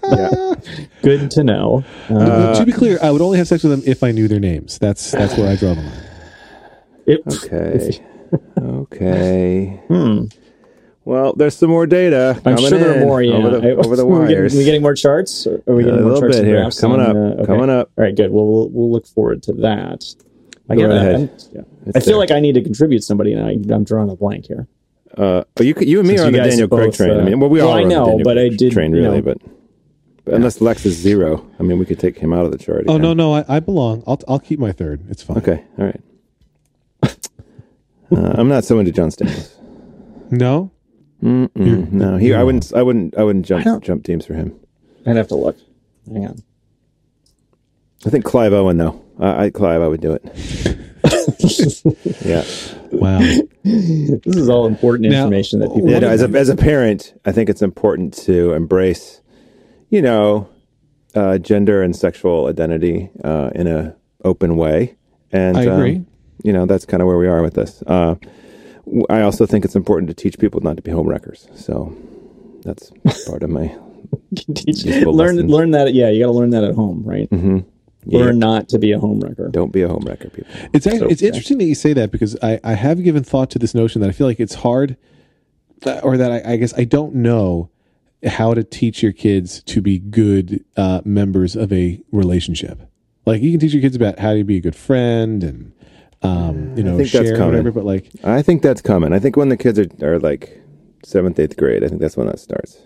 [0.03, 0.55] Yeah.
[1.03, 1.85] Good to know.
[2.09, 4.41] Uh, to be clear, I would only have sex with them if I knew their
[4.41, 4.79] names.
[4.79, 6.03] That's that's where I draw the line.
[7.07, 8.01] it, Okay.
[8.59, 9.81] Okay.
[9.89, 10.25] hmm.
[11.05, 12.35] Well, there's some more data.
[12.45, 13.23] I'm coming sure there are in more.
[13.23, 14.55] Yeah, over the, over the Are we getting, wires.
[14.55, 15.47] are we getting more charts?
[15.47, 16.61] Or are we a getting more little charts bit and here.
[16.61, 17.17] graphs Coming on, up.
[17.17, 17.47] uh, okay.
[17.47, 17.91] Coming up.
[17.99, 18.31] All right, good.
[18.31, 20.05] Well, we'll we'll look forward to that.
[20.69, 21.45] I Go get right ahead.
[21.53, 21.63] Yeah.
[21.89, 22.17] I feel there.
[22.19, 24.69] like I need to contribute somebody, and I, I'm drawing a blank here.
[25.17, 27.11] Uh, but you, you and me Since are on the guys Daniel Craig both, train.
[27.11, 28.43] I uh, mean, well, we well, all I are on the know, Daniel but I
[28.49, 29.39] Craig did, train you really, know- but,
[30.25, 32.85] but unless Lex is zero, I mean, we could take him out of the chart.
[32.89, 33.03] Oh again.
[33.03, 34.03] no, no, I, I belong.
[34.07, 35.03] I'll I'll keep my third.
[35.11, 35.39] It's fine.
[35.39, 36.01] Okay, all right.
[37.03, 39.55] uh, I'm not so into John Stamos.
[40.31, 40.71] No,
[41.23, 42.35] Mm-mm, no, he.
[42.35, 42.73] I wouldn't.
[42.75, 43.17] I wouldn't.
[43.17, 44.59] I wouldn't don't- jump jump teams for him.
[45.07, 45.57] I'd have to look.
[46.07, 46.37] Hang on.
[48.07, 49.03] I think Clive Owen though.
[49.19, 50.23] I, I Clive, I would do it.
[52.25, 52.45] yeah.
[52.93, 53.19] wow.
[53.63, 55.91] This is all important Now- information that people.
[55.91, 59.20] Yeah, no, as a as a parent, I think it's important to embrace,
[59.91, 60.49] you know,
[61.15, 64.97] uh, gender and sexual identity uh, in a open way.
[65.33, 65.97] And I agree.
[65.97, 66.07] Um,
[66.43, 67.83] you know, that's kind of where we are with this.
[67.87, 68.15] Uh,
[68.87, 71.57] w- I also think it's important to teach people not to be homewreckers.
[71.59, 71.95] So
[72.63, 72.91] that's
[73.27, 73.77] part of my.
[74.35, 75.51] teach, useful learn lessons.
[75.51, 75.93] learn that.
[75.93, 77.29] Yeah, you got to learn that at home, right?
[77.31, 77.59] Mm-hmm.
[78.07, 79.53] Learn not to be a homewrecker.
[79.53, 80.51] Don't be a homewrecker, people.
[80.73, 81.29] It's actually, it's yeah.
[81.29, 84.09] interesting that you say that because I, I have given thought to this notion that
[84.09, 84.97] I feel like it's hard,
[86.03, 87.71] or that I, I guess I don't know
[88.25, 92.81] how to teach your kids to be good uh, members of a relationship.
[93.27, 95.73] Like you can teach your kids about how to be a good friend and
[96.23, 97.53] um, you know think that's share or common.
[97.53, 99.13] whatever, but like I think that's common.
[99.13, 100.61] I think when the kids are, are like
[101.05, 102.79] seventh, eighth grade, I think that's when that starts.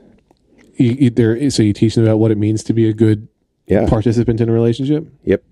[0.77, 3.27] you, you, there, so you teach them about what it means to be a good
[3.66, 3.88] Yeah.
[3.88, 5.07] participant in a relationship.
[5.25, 5.42] Yep.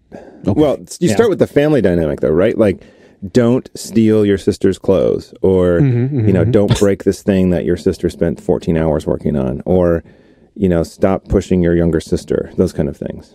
[0.47, 0.61] Okay.
[0.61, 1.15] Well, you Yeah.
[1.15, 2.57] start with the family dynamic, though, right?
[2.57, 2.83] Like,
[3.31, 7.77] don't steal your sister's clothes, or Mm-hmm, you know, don't break this thing that your
[7.77, 10.03] sister spent 14 hours working on, or
[10.55, 12.51] you know, stop pushing your younger sister.
[12.57, 13.35] Those kind of things.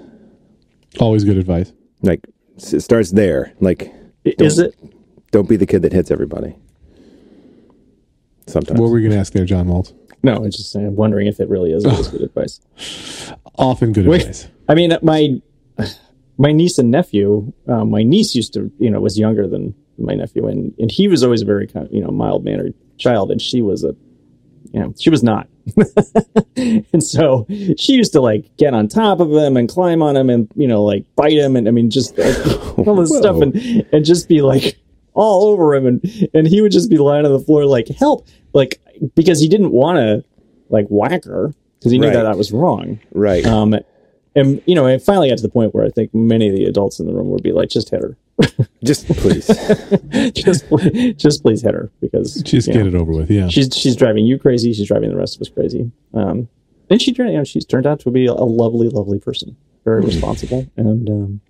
[1.00, 1.72] always good advice.
[2.04, 3.54] Like, it starts there.
[3.60, 3.92] Like,
[4.24, 4.76] Is it?
[5.32, 6.56] don't be the kid that hits everybody.
[8.46, 8.80] Sometimes.
[8.80, 9.94] What were you going to ask there, John Walt?
[10.24, 12.60] No, it's just I'm wondering if it really is always good advice.
[13.56, 14.22] Often good Wait.
[14.22, 14.48] advice.
[14.70, 15.42] I mean, my
[16.38, 17.52] my niece and nephew.
[17.68, 21.08] Um, my niece used to, you know, was younger than my nephew, and and he
[21.08, 23.96] was always a very kind of, you know, mild mannered child, and she was a,
[24.72, 25.48] you know, she was not.
[26.56, 27.46] and so
[27.78, 30.66] she used to like get on top of him and climb on him and you
[30.68, 32.38] know like bite him and I mean just like,
[32.88, 33.20] all this Whoa.
[33.20, 33.54] stuff and
[33.92, 34.78] and just be like
[35.14, 38.28] all over him and and he would just be lying on the floor like help
[38.54, 38.80] like
[39.14, 40.24] because he didn't want to
[40.70, 42.14] like whack her because he knew Right.
[42.14, 43.46] that that was wrong right.
[43.46, 43.76] um,
[44.38, 46.64] and you know, it finally got to the point where I think many of the
[46.66, 48.18] adults in the room would be like, "Just hit her,
[48.84, 49.48] Just please.
[50.34, 50.66] just,
[51.18, 53.30] just please hit her," because Just you get know, it over with.
[53.32, 53.48] Yeah.
[53.50, 54.72] She's she's driving you crazy.
[54.74, 55.92] She's driving the rest of us crazy.
[56.14, 56.48] Um,
[56.90, 60.02] and she turned, you know, she's turned out to be a lovely, lovely person, very
[60.02, 60.08] Hmm.
[60.08, 61.42] responsible, and um,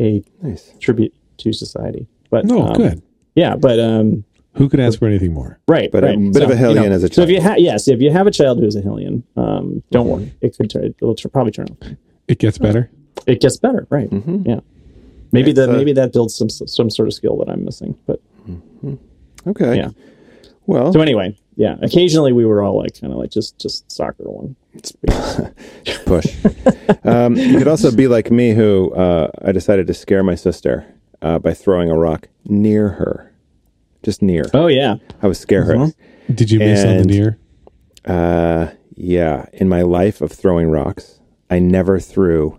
[0.00, 0.72] a nice.
[0.80, 2.06] tribute to society.
[2.30, 3.02] But No, um, good.
[3.34, 3.54] yeah.
[3.56, 4.24] But um,
[4.54, 5.58] Who could ask for anything more?
[5.68, 6.32] right, But a right.
[6.32, 7.14] bit of a hellion as a child.
[7.16, 7.48] So if you child.
[7.50, 10.70] have yes, if you have a child who's a hellion, um, don't worry, it could
[10.70, 11.98] turn, it'll tr- probably turn on.
[12.28, 12.90] It gets better.
[13.26, 14.08] it gets better, right?
[14.10, 14.46] Mhm.
[14.46, 14.60] Yeah.
[15.32, 17.96] Maybe It's, that uh, maybe that builds some some sort of skill that I'm missing.
[18.06, 18.20] But
[19.46, 19.76] Okay.
[19.76, 19.90] Yeah.
[20.66, 21.76] Well, so anyway, yeah.
[21.82, 24.54] Occasionally we were all like kind of like just just soccer one.
[26.06, 26.26] push.
[27.04, 30.86] um, you could also be like me, who uh, I decided to scare my sister
[31.22, 33.32] uh, by throwing a rock near her,
[34.02, 34.44] just near.
[34.54, 34.96] Oh yeah.
[35.22, 35.88] I was scare her.
[36.32, 37.38] Did you miss on the near?
[38.04, 41.17] Uh, yeah, in my life of throwing rocks,
[41.50, 42.58] I never threw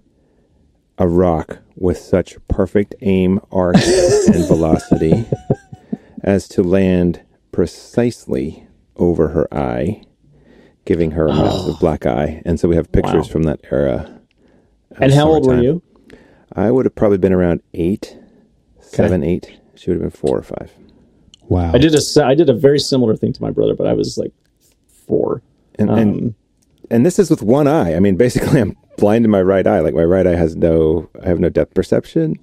[0.98, 3.76] a rock with such perfect aim, arc,
[4.34, 5.26] and velocity
[6.24, 7.22] as to land
[7.52, 10.04] precisely over her eye,
[10.86, 12.42] giving her a massive black eye.
[12.46, 13.32] And so we have pictures Wow.
[13.32, 14.20] from that era.
[14.98, 15.82] And how old were you?
[16.54, 18.18] I would have probably been around eight,
[18.82, 19.58] seven, eight.
[19.76, 20.72] She would have been four or five.
[21.44, 21.72] Wow.
[21.74, 24.18] I did a I did a very similar thing to my brother, but I was
[24.18, 24.34] like
[25.08, 25.42] four.
[25.76, 26.34] And, Um, and
[26.92, 27.96] and this is with one eye.
[27.96, 29.80] I mean, basically, I'm blind in my right eye.
[29.80, 32.36] Like my right eye has no, I have no depth perception,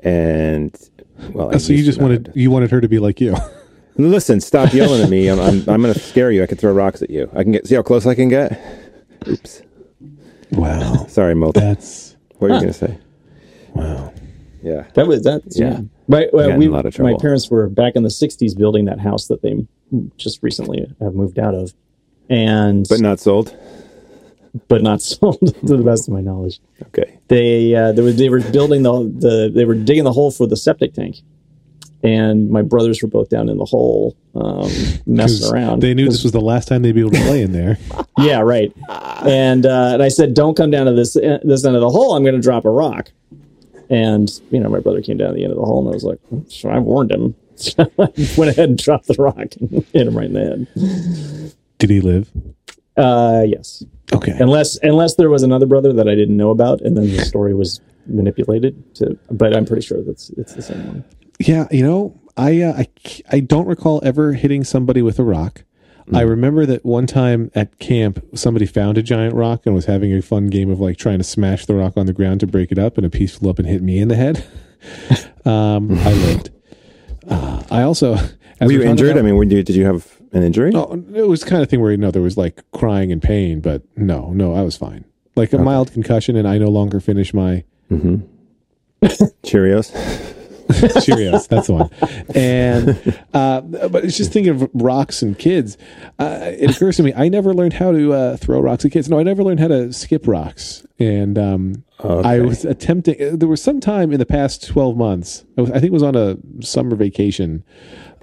[0.00, 0.74] and
[1.32, 3.34] well, I Oh, so you just wanted have- you wanted her to be like you.
[3.96, 5.28] Listen, stop yelling at me.
[5.28, 6.42] I'm, I'm, I'm going to scare you.
[6.42, 7.28] I can throw rocks at you.
[7.34, 7.66] I can get.
[7.66, 8.58] See how close I can get.
[9.28, 9.62] Oops.
[10.52, 11.04] wow.
[11.06, 11.52] Sorry, Mo.
[11.52, 12.98] That's What are you going to say?
[13.74, 14.12] wow.
[14.62, 14.86] Yeah.
[14.94, 15.42] That was that.
[15.50, 15.70] Yeah.
[15.72, 15.80] Yeah.
[16.08, 16.28] Right.
[16.32, 18.56] Well, uh, Got in we, a lot of my parents were back in the '60s
[18.56, 19.66] building that house that they
[20.16, 21.72] just recently have moved out of,
[22.28, 23.54] and But not sold.
[24.68, 26.60] But not sold to the best of my knowledge.
[26.88, 27.18] Okay.
[27.28, 30.46] They uh, they were they were building the the they were digging the hole for
[30.46, 31.16] the septic tank,
[32.02, 34.70] and my brothers were both down in the hole um,
[35.06, 35.80] messing around.
[35.80, 37.78] They knew this was the last time they'd be able to play in there.
[38.18, 38.72] yeah, right.
[39.24, 41.90] And uh, and I said, "Don't come down to this uh, this end of the
[41.90, 42.14] hole.
[42.14, 43.10] I'm going to drop a rock."
[43.88, 45.94] And you know, my brother came down to the end of the hole, and I
[45.94, 48.08] was like, "So I warned him." So I
[48.38, 51.54] went ahead and dropped the rock and hit him right in the head.
[51.76, 52.30] Did he live?
[53.00, 53.82] Uh, yes.
[54.12, 54.32] Okay.
[54.38, 57.54] Unless unless there was another brother that I didn't know about, and then the story
[57.54, 59.16] was manipulated to.
[59.30, 61.04] But I'm pretty sure that's it's the same one.
[61.38, 65.24] Yeah, you know, I uh, I c- I don't recall ever hitting somebody with a
[65.24, 65.64] rock.
[66.12, 70.12] I remember that one time at camp, somebody found a giant rock and was having
[70.12, 72.72] a fun game of like trying to smash the rock on the ground to break
[72.72, 74.44] it up, and a piece flew up and hit me in the head.
[75.44, 76.50] um, I lived.
[77.28, 78.28] Uh, I also as
[78.60, 79.10] Were we're you injured?
[79.12, 80.70] about- I mean, were you, did you have an injury?
[80.70, 83.22] no, it was the kind of thing where you know there was like crying and
[83.22, 85.04] pain, but no, no, I was fine.
[85.36, 87.64] Like a mild concussion, and I no longer finish my
[89.42, 89.90] Cheerios.
[90.70, 91.48] Cheerios.
[91.48, 91.90] That's the one.
[92.34, 95.76] And uh, but it's just thinking of rocks and kids.
[96.18, 99.08] Uh, it occurs to me I never learned how to uh, throw rocks at kids.
[99.08, 100.86] No, I never learned how to skip rocks.
[101.00, 103.38] And um, I was attempting.
[103.38, 105.44] There was some time in the past twelve months.
[105.58, 107.64] I, was, I think it was on a summer vacation.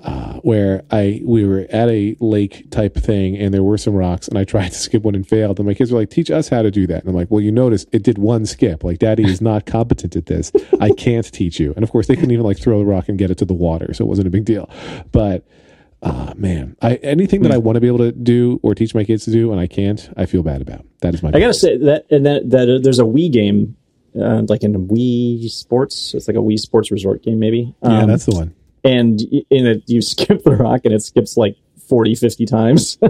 [0.04, 4.28] Uh, where I we were at a lake type thing and there were some rocks
[4.28, 5.58] and I tried to skip one and failed.
[5.58, 7.02] And my kids were like teach us how to do that.
[7.02, 8.84] And I'm like well you notice it did one skip.
[8.84, 10.52] Like daddy is not competent at this.
[10.80, 11.74] I can't teach you.
[11.76, 13.56] And of course they couldn't even like throw the rock and get it to the
[13.56, 14.70] water so it wasn't a big deal.
[15.12, 15.48] But
[16.04, 19.04] uh, man I anything that I want to be able to do or teach my
[19.04, 20.86] kids to do and I can't I feel bad about.
[21.02, 23.76] That is my I gotta say that and that that uh, there's a Wii game,
[24.16, 26.14] uh, like in Wii Sports.
[26.14, 27.74] It's like a Wii Sports Resort game, maybe.
[27.82, 28.54] yeah Um, that's the one
[28.88, 32.98] and in it you skip the rock and it skips like 40 50 times.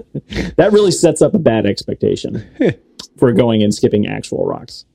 [0.57, 2.45] That really sets up a bad expectation
[3.17, 4.85] for going and skipping actual rocks.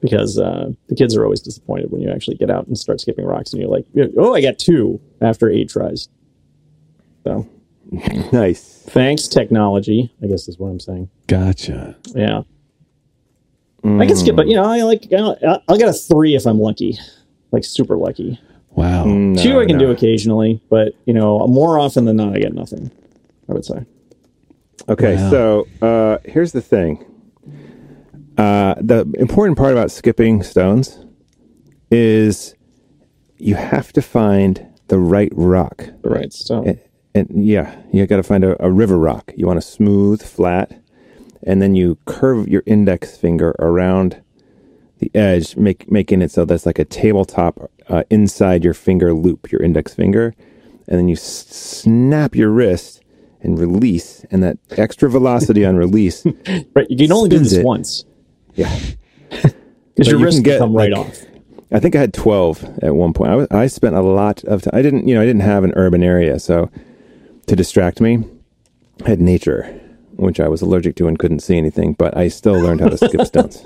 [0.00, 3.26] Because uh, the kids are always disappointed when you actually get out and start skipping
[3.26, 6.08] rocks and you're like oh i got two after eight tries.
[7.24, 7.48] So.
[8.32, 8.82] Nice.
[8.86, 11.10] thanks technology i guess is what i'm saying.
[11.26, 11.96] Gotcha.
[12.14, 12.42] Yeah.
[13.84, 16.58] I can skip but you know i like I'll, I'll get a three if i'm
[16.58, 16.98] lucky.
[17.52, 18.40] Like super lucky
[18.74, 19.86] wow No, Two I can no.
[19.86, 22.90] do occasionally, but you know, more often than not, I get nothing.
[23.48, 23.84] I would say.
[24.88, 25.30] Okay, Wow.
[25.30, 27.04] so uh, here's the thing.
[28.36, 30.98] Uh, the important part about skipping stones
[31.90, 32.54] is
[33.38, 35.88] you have to find the right rock.
[36.02, 36.32] the Right.
[36.32, 36.80] So And,
[37.14, 39.32] and yeah, you got to find a, a river rock.
[39.36, 40.80] You want a smooth, flat,
[41.44, 44.20] and then you curve your index finger around
[44.98, 49.50] the edge, make, making it so that's like a tabletop uh, inside your finger loop,
[49.50, 50.34] your index finger,
[50.88, 53.02] and then you s- snap your wrist
[53.40, 56.24] and release, and that extra velocity on release,
[56.74, 57.64] right, you can only do this it.
[57.64, 58.04] once
[58.54, 58.78] yeah.
[59.30, 61.22] because your you wrist can get, come right like, off.
[61.72, 63.30] I think I had 12 at one point.
[63.30, 64.72] I, was, I spent a lot of time.
[64.74, 66.38] I didn't, you know, I didn't have an urban area.
[66.38, 66.70] So
[67.46, 68.24] to distract me,
[69.04, 69.64] I had nature,
[70.12, 72.96] which I was allergic to and couldn't see anything, but I still learned how to
[72.96, 73.64] skip stones.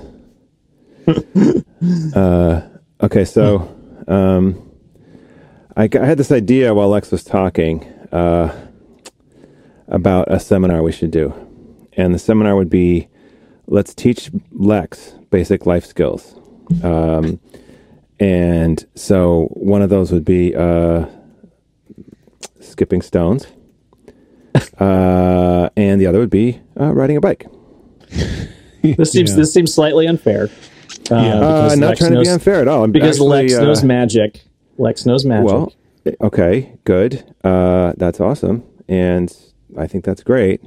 [2.13, 2.61] Uh,
[3.01, 3.23] okay.
[3.23, 3.73] So,
[4.07, 4.69] um,
[5.77, 8.53] I, I had this idea while Lex was talking, uh,
[9.87, 11.33] about a seminar we should do.
[11.93, 13.07] And the seminar would be,
[13.67, 16.35] let's teach Lex basic life skills.
[16.83, 17.39] Um,
[18.19, 21.05] and so one of those would be uh,
[22.59, 23.47] skipping stones,
[24.79, 27.47] uh, and the other would be uh, riding a bike.
[28.81, 29.35] This seems Yeah.
[29.37, 30.49] this seems slightly unfair.
[31.11, 32.83] Uh, Uh, because not Lex trying knows, to be unfair at all.
[32.83, 34.41] I'm Because actually, Lex uh, knows magic.
[34.77, 35.45] Lex knows magic.
[35.45, 35.73] Well,
[36.21, 37.23] okay, good.
[37.43, 39.35] Uh, that's awesome, and
[39.77, 40.61] I think that's great.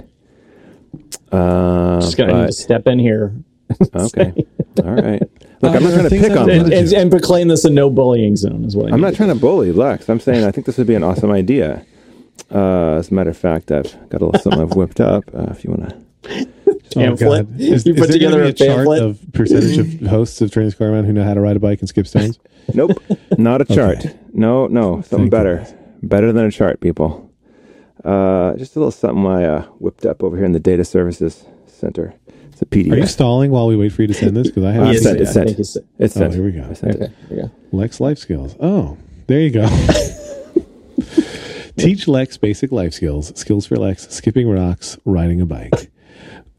[1.31, 3.35] Uh, just gonna but- step in here
[3.95, 4.33] okay,
[4.85, 5.23] all right.
[5.63, 6.47] Look, I'm not trying to pick on.
[6.47, 8.65] would and, and, and proclaim this a no bullying zone.
[8.65, 10.09] Is what I I'm need not trying to bully Lex.
[10.09, 11.85] I'm saying I think this would be an awesome idea.
[12.51, 15.25] Uh, as a matter of fact, I've got a little something I've whipped up.
[15.33, 17.47] Uh, if you want to, Pamphlet.
[17.51, 20.41] Oh, Is, You is put together gonna a be a chart of percentage of hosts
[20.41, 22.39] of Trains Carman who know how to ride a bike and skip stones?
[22.75, 22.91] nope,
[23.39, 24.05] not a chart.
[24.33, 25.75] No, no, something Thank better, goodness.
[26.03, 27.31] better than a chart, people.
[28.05, 31.45] Uh, just a little something I uh, whipped up over here in the data services
[31.67, 32.15] center.
[32.51, 32.93] It's a PDF.
[32.93, 34.49] Are you stalling while we wait for you to send this?
[34.49, 35.21] Because I Uh, haven't it's Yes, sent.
[35.21, 35.47] It's I sent.
[35.47, 36.67] think he's- It's Oh, here we go.
[36.69, 37.05] I sent Okay.
[37.05, 37.11] it.
[37.29, 37.51] There you go.
[37.73, 38.57] Lex life skills.
[38.61, 38.97] Oh,
[39.29, 39.67] there you go.
[41.79, 43.33] Teach Lex basic life skills.
[43.39, 45.91] Skills for Lex: skipping rocks, riding a bike,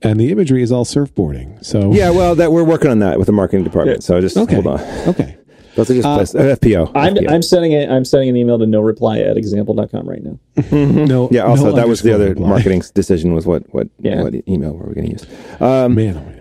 [0.03, 1.63] and the imagery is all surfboarding.
[1.65, 4.03] So Yeah, well, that we're working on that with the marketing department.
[4.03, 4.79] So just okay, hold on.
[5.09, 5.37] okay.
[5.75, 6.91] Those are just Uh, places- uh, FPO.
[6.93, 7.31] I'm, FPO.
[7.31, 7.89] I'm sending it.
[7.89, 10.37] I'm sending an email to no reply at example.com right now.
[10.71, 11.41] No, yeah.
[11.45, 12.47] Also, no that was the other reply.
[12.47, 14.21] marketing decision was what what Yeah.
[14.21, 15.25] what email were we going to use?
[15.59, 16.39] Um, Man, oh man.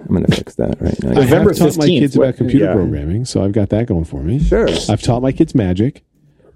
[0.00, 1.10] I'm going to fix that right now.
[1.10, 2.72] I November have taught my kids what- about computer Yeah.
[2.72, 4.38] programming, so I've got that going for me.
[4.40, 4.68] Sure.
[4.88, 6.02] I've taught my kids magic.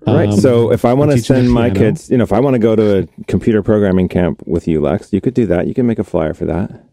[0.06, 0.28] Right.
[0.30, 1.78] Um, so if I want to send my piano.
[1.90, 4.80] kids, you know, if I want to go to a computer programming camp with you,
[4.80, 5.66] Lex, you could do that.
[5.68, 6.84] You can make a flyer for that.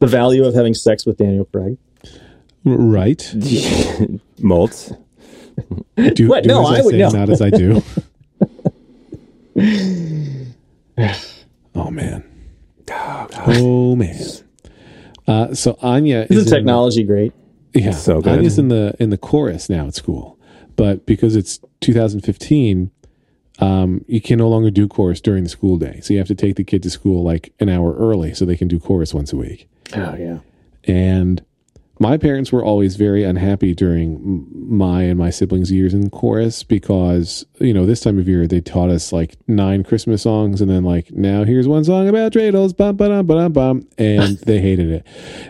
[0.00, 1.78] The value of having sex with Daniel Craig.
[2.64, 3.18] right?
[4.40, 4.96] Moltz.
[6.14, 6.42] Do, What?
[6.42, 7.08] do No, as I, I would- say, no.
[7.10, 7.82] not as I do.
[11.74, 12.24] oh man.
[12.90, 14.20] Oh, oh man.
[15.26, 17.32] Uh, so Anya Isn't is in- technology great?
[17.74, 18.38] Yeah, So good.
[18.38, 20.38] Anya's in the in the chorus now at school,
[20.76, 22.90] but because it's 2015,
[23.58, 26.00] um, you can no longer do chorus during the school day.
[26.02, 28.56] So you have to take the kid to school like an hour early so they
[28.56, 29.68] can do chorus once a week.
[29.94, 30.38] Oh yeah.
[30.84, 31.44] And
[31.98, 37.46] my parents were always very unhappy during my and my siblings' years in chorus because
[37.58, 40.84] you know this time of year they taught us like nine Christmas songs and then
[40.84, 44.60] like now here's one song about dreidels, bum ba dum ba dum bum, and they
[44.60, 45.06] hated it,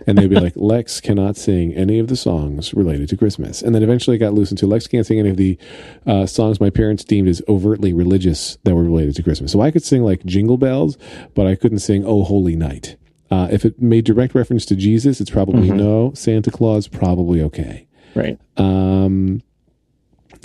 [0.06, 3.74] and they'd be like Lex cannot sing any of the songs related to Christmas, and
[3.74, 5.59] then eventually it got loosened to Lex can't sing any of the
[6.06, 9.52] uh, songs my parents deemed as overtly religious that were related to Christmas.
[9.52, 10.96] So I could sing like Jingle Bells,
[11.35, 12.96] but I couldn't sing Oh Holy Night.
[13.30, 16.12] Uh, if it made direct reference to Jesus, it's probably no.
[16.14, 17.86] Santa Claus, probably okay.
[18.14, 18.38] Right.
[18.56, 19.42] Um,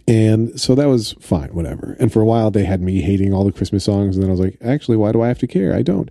[0.08, 1.96] and so that was fine, whatever.
[2.00, 4.16] And for a while, they had me hating all the Christmas songs.
[4.16, 5.74] And then I was like, actually, why do I have to care?
[5.74, 6.10] I don't.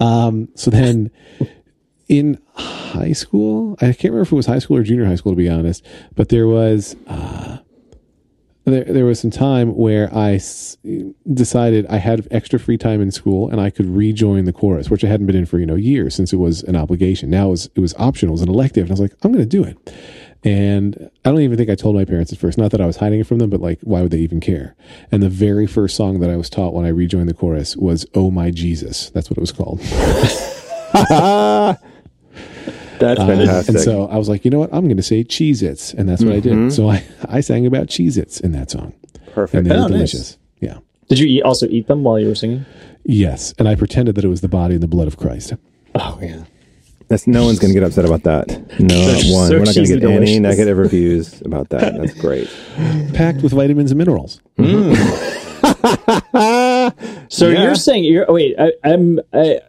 [0.00, 1.10] Um, so then
[2.08, 5.32] in high school, I can't remember if it was high school or junior high school,
[5.32, 6.96] to be honest, but there was.
[7.06, 7.51] Uh,
[8.64, 10.76] there, there was some time where I s-
[11.32, 15.04] decided I had extra free time in school and I could rejoin the chorus, which
[15.04, 17.30] I hadn't been in for you know years since it was an obligation.
[17.30, 19.32] Now it was it was optional, it was an elective, and I was like, I'm
[19.32, 19.76] going to do it.
[20.44, 22.58] And I don't even think I told my parents at first.
[22.58, 24.74] Not that I was hiding it from them, but like, why would they even care?
[25.12, 28.06] And the very first song that I was taught when I rejoined the chorus was
[28.14, 29.80] "Oh My Jesus." That's what it was called.
[33.02, 33.74] That's Uh, fantastic.
[33.74, 34.72] and so I was like, you know what?
[34.72, 35.92] I'm going to say Cheez Its.
[35.94, 36.72] And that's what I did.
[36.72, 38.92] So I, I sang about Cheez Its in that song.
[39.34, 39.54] Perfect.
[39.58, 40.12] And they Oh, were nice.
[40.12, 40.38] delicious.
[40.60, 40.78] Yeah.
[41.08, 42.64] Did you eat, also eat them while you were singing?
[43.04, 43.52] Yes.
[43.58, 45.52] And I pretended that it was the body and the blood of Christ.
[45.94, 46.44] Oh yeah.
[47.08, 48.48] That's no one's going to get upset about that.
[48.80, 49.48] No So- one.
[49.48, 50.38] so We're not going to get any delicious.
[50.40, 51.94] negative reviews about that.
[51.98, 52.48] That's great.
[53.12, 54.40] Packed with vitamins and minerals.
[57.28, 57.62] So Yeah.
[57.62, 59.60] you're saying you're oh, wait, I, I'm I,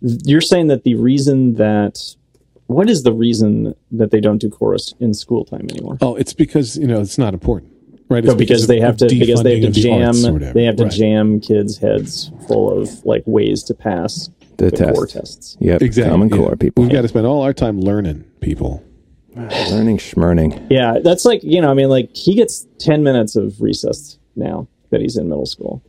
[0.00, 2.14] you're saying that the reason that
[2.70, 5.98] what is the reason that they don't do chorus in school time anymore?
[6.00, 7.72] Oh, it's because, you know, it's not important.
[8.08, 8.24] Right.
[8.24, 10.64] So It's because of- they have to because they have to of the jam they
[10.64, 10.92] have to Right.
[10.92, 14.94] jam kids' heads full of like ways to pass The, the test.
[14.94, 15.56] core tests.
[15.60, 15.82] Yep.
[15.82, 16.10] Exactly.
[16.10, 16.36] Common yeah.
[16.36, 16.82] core people.
[16.82, 18.82] We've got to spend all our time learning people.
[19.70, 20.60] Learning schmerning.
[20.70, 24.66] Yeah, that's like you know, I mean, like he gets ten minutes of recess now
[24.90, 25.80] that he's in middle school,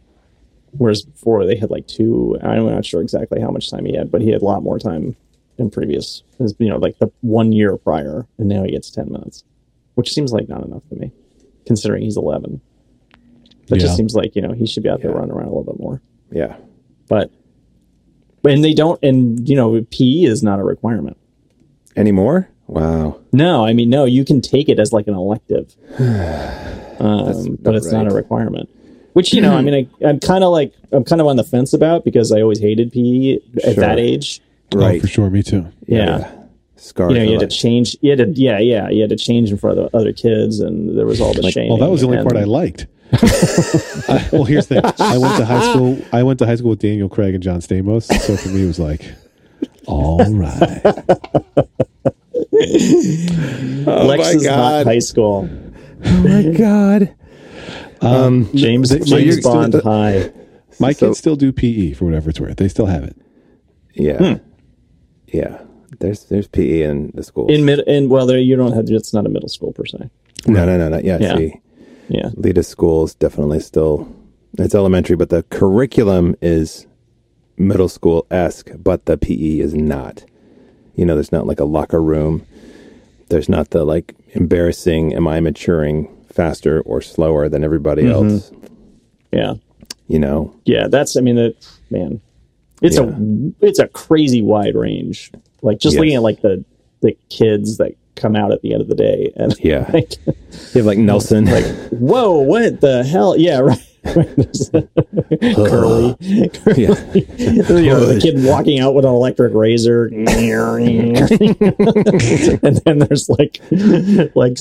[0.77, 2.37] whereas before they had like two.
[2.43, 4.77] I'm not sure exactly how much time he had, but he had a lot more
[4.77, 5.15] time
[5.61, 6.23] than previous.
[6.39, 9.43] is, You know, like the one year prior, and now he gets ten minutes,
[9.95, 11.11] which seems like not enough to me,
[11.65, 12.59] considering he's eleven.
[13.67, 13.85] That Yeah.
[13.85, 15.79] just seems like you know he should be out there running around a little bit
[15.79, 16.55] more, Yeah.
[17.07, 17.31] but.
[18.43, 21.15] And they don't, and you know, PE is not a requirement.
[21.95, 22.49] anymore.
[22.65, 23.19] Wow.
[23.31, 24.05] No, I mean no.
[24.05, 25.75] You can take it as like an elective,
[26.99, 28.67] um, but it's not a requirement.
[29.13, 31.43] Which you know, I mean, I, I'm kind of like I'm kind of on the
[31.43, 33.73] fence about because I always hated PE at Sure.
[33.75, 34.41] that age.
[34.73, 35.01] Oh, Right.
[35.01, 35.29] for sure.
[35.29, 35.67] Me too.
[35.87, 36.31] Yeah,
[36.77, 37.11] Scars.
[37.13, 37.95] you know, you had to change.
[38.01, 40.59] You had to, yeah, yeah, you had to change in front of the other kids,
[40.59, 41.69] and there was all the shame.
[41.69, 42.87] Well, that was the only part I liked.
[43.13, 44.91] I, well, here's the thing.
[44.99, 45.97] I went to high school.
[46.13, 48.03] I went to high school with Daniel Craig and John Stamos.
[48.03, 49.03] So for me, it was like,
[49.85, 50.81] all right.
[52.51, 54.85] Lex is not God.
[54.87, 55.49] high school.
[56.05, 57.13] Oh my God.
[58.01, 60.31] Um, James They- so James you're still- Bond High.
[60.79, 62.57] My So- kids still do PE for whatever it's worth.
[62.57, 63.15] They still have it.
[63.93, 64.37] yeah.
[65.31, 65.61] Yeah.
[65.99, 68.85] There's there's PE in the school In mid, in well, there you don't have.
[68.89, 70.09] It's not a middle school per se.
[70.47, 71.21] no, no, no, not yet.
[71.21, 71.35] Yeah.
[71.37, 71.53] See,
[72.07, 74.07] Yeah, Lita School is definitely still
[74.57, 76.85] it's elementary, but the curriculum is
[77.57, 80.23] middle school esque, but the PE is not.
[80.95, 82.45] You know, there's not like a locker room.
[83.29, 85.13] There's not the like embarrassing.
[85.13, 88.29] Am I maturing faster or slower than everybody Mm-hmm.
[88.33, 88.51] else?
[89.31, 89.53] yeah.
[90.07, 91.15] You know, Yeah, that's.
[91.15, 91.55] I mean, that
[91.89, 92.19] man,
[92.81, 93.03] it's Yeah.
[93.03, 93.15] a
[93.65, 95.31] it's a crazy wide range.
[95.61, 95.99] Like just Yes.
[95.99, 96.63] looking at like the
[97.01, 99.89] the kids that come out at the end of the day, and Yeah.
[99.93, 100.33] like, you
[100.75, 101.45] have like Nelson.
[101.45, 103.37] like whoa, what the hell?
[103.37, 103.77] Yeah, right.
[105.55, 106.15] Curly,
[106.75, 106.75] yeah.
[106.75, 110.57] you know, the kid walking out with an electric razor, and then
[112.99, 113.61] there's like
[114.35, 114.57] like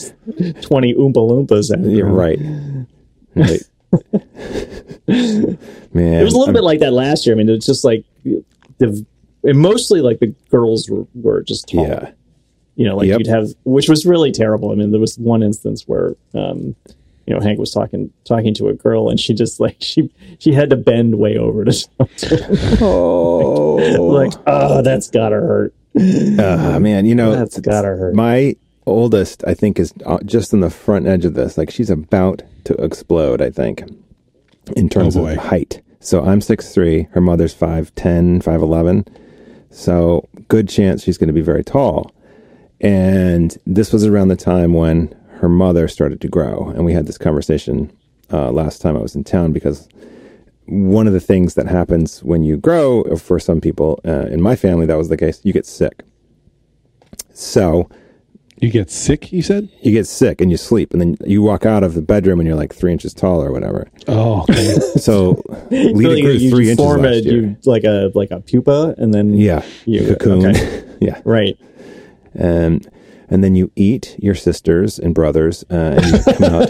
[0.60, 1.70] twenty oompa loompas.
[1.96, 2.38] You're right.
[3.34, 3.62] Right.
[5.08, 5.58] Man,
[6.20, 7.34] It was a little bit like that last year.
[7.34, 8.04] I mean, it's just like
[8.78, 9.04] the
[9.42, 11.86] and mostly like the girls were, were just tall.
[11.86, 12.10] yeah.
[12.76, 13.18] You know, like Yep.
[13.20, 14.70] you'd have, which was really terrible.
[14.70, 16.74] I mean, there was one instance where, um,
[17.26, 20.52] you know, Hank was talking talking to a girl, and she just like she she
[20.52, 21.88] had to bend way over to.
[22.80, 23.76] Oh,
[24.14, 25.74] like, oh, that's gotta hurt.
[26.38, 28.14] Ah, man, you know, That's gotta hurt.
[28.14, 28.54] my
[28.86, 31.56] oldest, I think, is uh, just on the front edge of this.
[31.58, 33.40] Like she's about to explode.
[33.42, 33.82] I think
[34.76, 35.82] in terms Oh, of height.
[36.00, 37.08] So I'm six three.
[37.12, 39.04] Her mother's five ten, five eleven.
[39.70, 42.12] So good chance she's going to be very tall.
[42.80, 46.68] And this was around the time when her mother started to grow.
[46.74, 47.92] And we had this conversation
[48.32, 49.86] uh, last time I was in town because
[50.66, 54.56] one of the things that happens when you grow, for some people, uh, in my
[54.56, 56.04] family, that was the case, you get sick.
[57.32, 57.88] So
[58.60, 59.68] You get sick, you said?
[59.82, 62.46] you get sick and you sleep, and then you walk out of the bedroom and
[62.46, 63.88] you're like three inches tall or whatever.
[64.06, 64.74] Oh, okay.
[64.98, 67.40] So So Lita you, grew you three inches form last a, year.
[67.42, 70.46] you like a like a pupa, and then yeah, you cocoon.
[70.46, 70.84] okay.
[71.00, 71.58] yeah, right.
[72.34, 72.86] and
[73.30, 76.68] and then you eat your sisters and brothers, uh, and you come out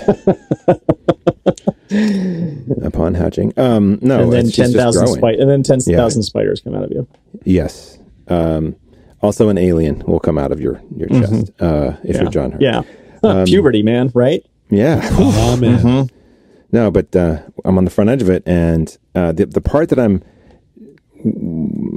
[2.84, 3.52] upon hatching.
[3.56, 5.18] Um, no, and then it's- she's ten just thousand growing.
[5.18, 5.96] spiders, and then ten Yeah.
[5.96, 7.06] thousand spiders come out of you.
[7.44, 7.98] Yes.
[8.28, 8.76] Um,
[9.22, 12.22] also, an alien will come out of your your chest uh, if Yeah.
[12.22, 12.52] you're John.
[12.52, 12.60] Hurt.
[12.62, 12.82] Yeah,
[13.44, 14.10] puberty, man.
[14.14, 14.44] Right?
[14.70, 15.00] Yeah.
[15.12, 16.08] oh, man.
[16.72, 19.88] No, but uh, I'm on the front edge of it, and uh, the the part
[19.88, 20.22] that I'm,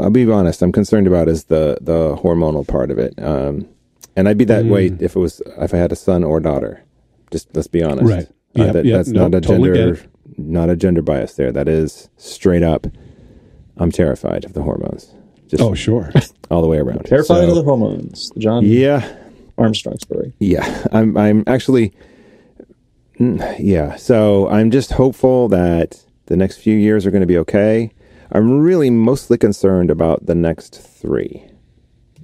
[0.01, 3.13] I'll be honest, I'm concerned about is the the hormonal part of it.
[3.21, 3.67] Um,
[4.15, 6.83] and I'd be that way if it was if I had a son or daughter.
[7.31, 8.09] Just let's be honest.
[8.11, 8.27] Right.
[8.27, 8.97] Uh, Yep, that, yep.
[8.97, 9.99] That's Nope, not a totally gender,
[10.37, 11.51] not a gender bias there.
[11.51, 12.85] That is straight up.
[13.77, 15.13] I'm terrified of the hormones.
[15.53, 16.11] Just Oh, sure.
[16.51, 17.05] all the way around.
[17.05, 18.31] Terrified So, of the hormones.
[18.37, 19.07] John Yeah,
[19.57, 20.33] Armstrong story.
[20.39, 21.93] yeah, I'm I'm actually
[23.19, 27.37] mm, yeah, so I'm just hopeful that the next few years are going to be
[27.39, 27.91] okay.
[28.31, 31.43] I'm really mostly concerned about the next 3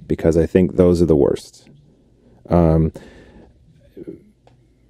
[0.08, 1.68] because I think those are the worst.
[2.48, 2.92] Um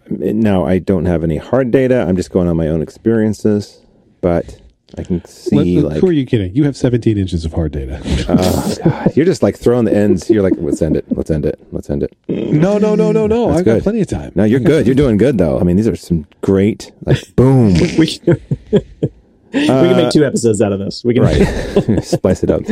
[0.09, 2.03] now I don't have any hard data.
[2.09, 3.84] I'm just going on my own experiences,
[4.20, 4.61] but
[4.99, 6.55] I can see Let- like who are you kidding?
[6.55, 8.01] You have 17 inches of hard data.
[8.28, 10.28] oh god, you're just like throwing the ends.
[10.28, 11.05] You're like let's end it.
[11.11, 11.59] Let's end it.
[11.72, 12.16] Let's end it.
[12.28, 13.51] no, no, no, no, no.
[13.51, 14.32] I've got plenty of time.
[14.34, 14.86] No, you're good.
[14.86, 15.59] You're doing good though.
[15.61, 17.74] I mean, these are some great like boom.
[17.99, 18.41] We can,
[19.53, 21.03] we can make two episodes out of this.
[21.05, 21.22] We can.
[21.24, 22.62] right spice it up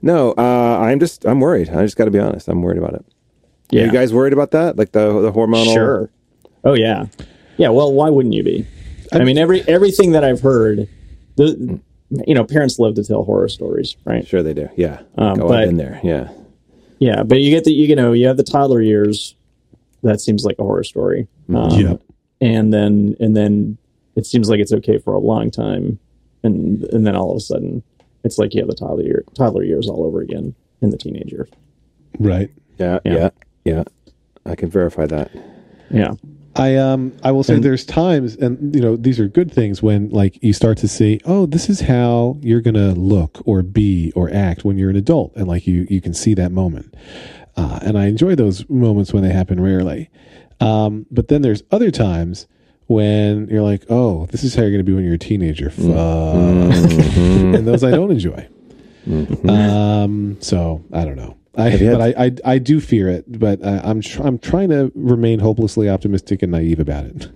[0.00, 2.94] no uh i'm just i'm worried i just got to be honest i'm worried about
[2.94, 3.04] it
[3.70, 3.82] Yeah.
[3.82, 6.10] are you guys worried about that like the the hormonal Sure.
[6.64, 7.06] Oh yeah.
[7.58, 7.68] Yeah.
[7.68, 8.66] Well, why wouldn't you be?
[9.20, 10.88] I, mean, every everything that I've heard,
[11.36, 11.80] the
[12.26, 14.26] you know, parents love to tell horror stories, right?
[14.26, 16.28] sure they do yeah Um, go but- on in there yeah
[16.98, 19.34] Yeah, but you get the you know you have the toddler years.
[20.02, 21.26] That seems like a horror story.
[21.54, 22.02] Um, Yep.
[22.40, 23.78] And then and then
[24.16, 25.98] it seems like it's okay for a long time,
[26.42, 27.82] and and then all of a sudden
[28.22, 31.32] it's like you have the toddler year, toddler years all over again in the teenage
[31.32, 31.48] years.
[32.18, 32.50] Right.
[32.78, 33.14] yeah Yeah.
[33.14, 33.30] yeah
[33.64, 33.84] yeah
[34.46, 35.30] i can verify that
[35.90, 36.12] Yeah.
[36.56, 39.82] I um I will say And- there's times and you know these are good things
[39.82, 44.12] when like you start to see oh this is how you're gonna look or be
[44.14, 45.32] or act when you're an adult.
[45.36, 46.94] And like you you can see that moment.
[47.56, 50.10] Uh, and I enjoy those moments when they happen rarely.
[50.60, 52.46] Um, but then there's other times
[52.86, 55.70] when you're like oh this is how you're gonna be when you're a teenager.
[55.70, 55.84] Fuck.
[57.16, 58.46] and those I don't enjoy.
[59.48, 63.24] Um so I don't know I, Have had- but I, I I do fear it,
[63.38, 67.28] but I, I'm tr- I'm trying to remain hopelessly optimistic and naive about it.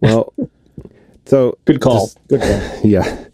[0.00, 0.32] well
[1.26, 2.06] so Good call.
[2.06, 2.80] just- Good call.
[2.84, 3.24] yeah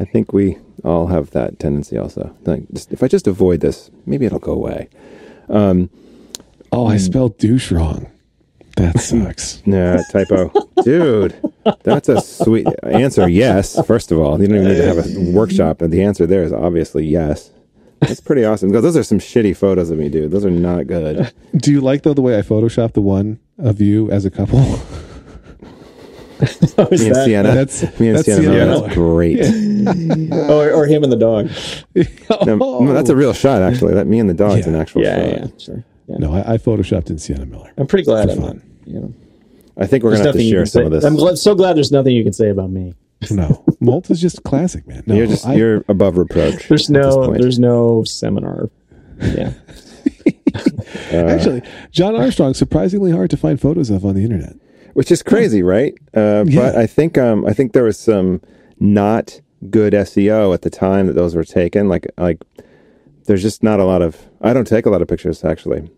[0.00, 3.90] i think we all have that tendency also like just, if i just avoid this
[4.06, 4.88] maybe it'll go away
[5.48, 5.90] um,
[6.72, 7.00] Oh, I mm.
[7.00, 8.10] spelled douche wrong.
[8.76, 9.62] That sucks.
[9.64, 10.50] Nah, typo.
[10.82, 11.34] Dude,
[11.84, 13.28] that's a sweet answer.
[13.28, 13.78] Yes.
[13.86, 16.42] First of all, you don't even need to have a workshop, and the answer there
[16.42, 17.52] is obviously yes.
[18.08, 18.68] That's pretty awesome.
[18.70, 20.30] Because those are some shitty photos of me, dude.
[20.30, 21.32] Those are not good.
[21.56, 24.58] Do you like though the way I photoshopped the one of you as a couple?
[26.76, 27.24] How is Me and that?
[27.26, 27.54] Sienna.
[27.54, 28.42] That's- me and that's Sienna.
[28.42, 28.82] Sienna Miller, Miller.
[28.88, 29.44] That's great.
[30.50, 31.48] Or, or him and the dog.
[32.46, 32.84] No, oh.
[32.84, 33.94] no, that's a real shot, actually.
[33.94, 34.72] That me and the dog's Yeah.
[34.72, 35.38] an actual Yeah, shot.
[35.38, 35.84] yeah, sure.
[36.08, 36.16] Yeah.
[36.18, 36.32] no.
[36.34, 37.70] I, I photoshopped in Sienna Miller.
[37.76, 38.56] I'm pretty glad I'm not.
[38.86, 39.14] You know,
[39.76, 40.86] I think we're there's gonna have to share some say.
[40.86, 41.04] of this.
[41.04, 42.94] I'm glad, so glad there's nothing you can say about me.
[43.30, 45.02] No, Moltz is just classic, man.
[45.06, 46.68] No, you're just I- you're above reproach.
[46.68, 48.70] There's no, there's no seminar.
[49.20, 49.52] Yeah.
[51.12, 54.54] actually John Armstrong surprisingly hard to find photos of on the internet.
[54.94, 55.94] which is crazy, right?
[56.14, 56.60] Uh, Yeah.
[56.72, 58.40] But I think um, I think there was some
[58.78, 59.40] not
[59.70, 61.88] good SEO at the time that those were taken.
[61.88, 62.42] Like like
[63.26, 64.18] there's just not a lot of.
[64.42, 65.88] I don't take a lot of pictures actually.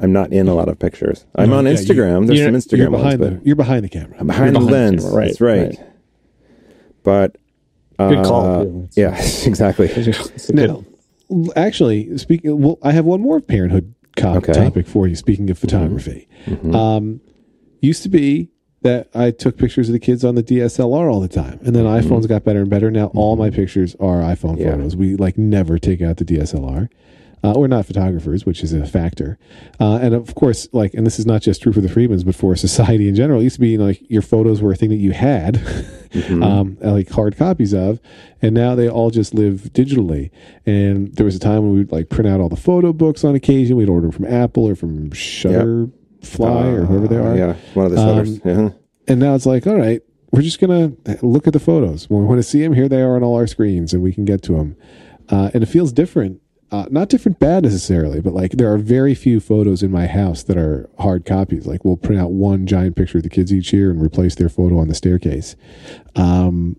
[0.00, 1.24] I'm not in a lot of pictures.
[1.36, 2.26] I'm No, on yeah, Instagram.
[2.26, 4.16] there's you're- some You're Instagram ones, behind but the you're behind the camera.
[4.20, 5.04] I'm behind, You're the behind the lens.
[5.04, 5.60] camera, right, That's right.
[5.78, 5.90] right.
[7.06, 7.36] But
[7.98, 8.44] Good call.
[8.44, 9.14] uh, yeah,
[9.46, 9.88] exactly.
[10.50, 10.84] Now,
[11.54, 14.52] actually, speaking, well, I have one more parenthood Okay.
[14.52, 15.14] topic for you.
[15.14, 16.26] Speaking of photography,
[16.72, 17.20] um,
[17.80, 18.50] used to be
[18.82, 21.84] that I took pictures of the kids on the DSLR all the time, and then
[21.84, 22.90] iPhones got better and better.
[22.90, 24.72] Now all my pictures are iPhone Yeah.
[24.72, 24.96] photos.
[24.96, 26.88] We like never take out the DSLR.
[27.46, 29.38] Uh, we're not photographers, which is a factor.
[29.78, 32.34] Uh, and of course, like, and this is not just true for the Freemans, but
[32.34, 33.40] for society in general.
[33.40, 35.56] It used to be, you know, like, your photos were a thing that you had,
[36.42, 38.00] um, like hard copies of,
[38.42, 40.30] and now they all just live digitally.
[40.64, 43.34] And there was a time when we'd like print out all the photo books on
[43.34, 43.76] occasion.
[43.76, 47.32] We'd order them from Apple or from Shutterfly or whoever they are.
[47.32, 48.70] Uh, Yeah, one of the Um, yeah.
[49.08, 50.00] And now it's like, all right,
[50.32, 50.92] we're just gonna
[51.22, 52.10] look at the photos.
[52.10, 54.12] When we want to see them, here they are on all our screens, and we
[54.12, 54.76] can get to them.
[55.28, 56.40] Uh, and it feels different.
[56.72, 60.42] Uh, not different bad necessarily, but like there are very few photos in my house
[60.42, 61.64] that are hard copies.
[61.66, 64.48] Like we'll print out one giant picture of the kids each year and replace their
[64.48, 65.54] photo on the staircase,
[66.16, 66.76] um,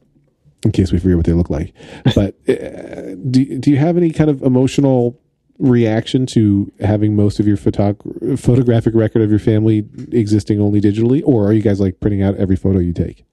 [0.65, 1.73] in case we forget what they look like.
[2.15, 5.17] But uh, do do you have any kind of emotional
[5.57, 11.23] reaction to having most of your photog- photographic record of your family existing only digitally,
[11.25, 13.23] or are you guys like printing out every photo you take?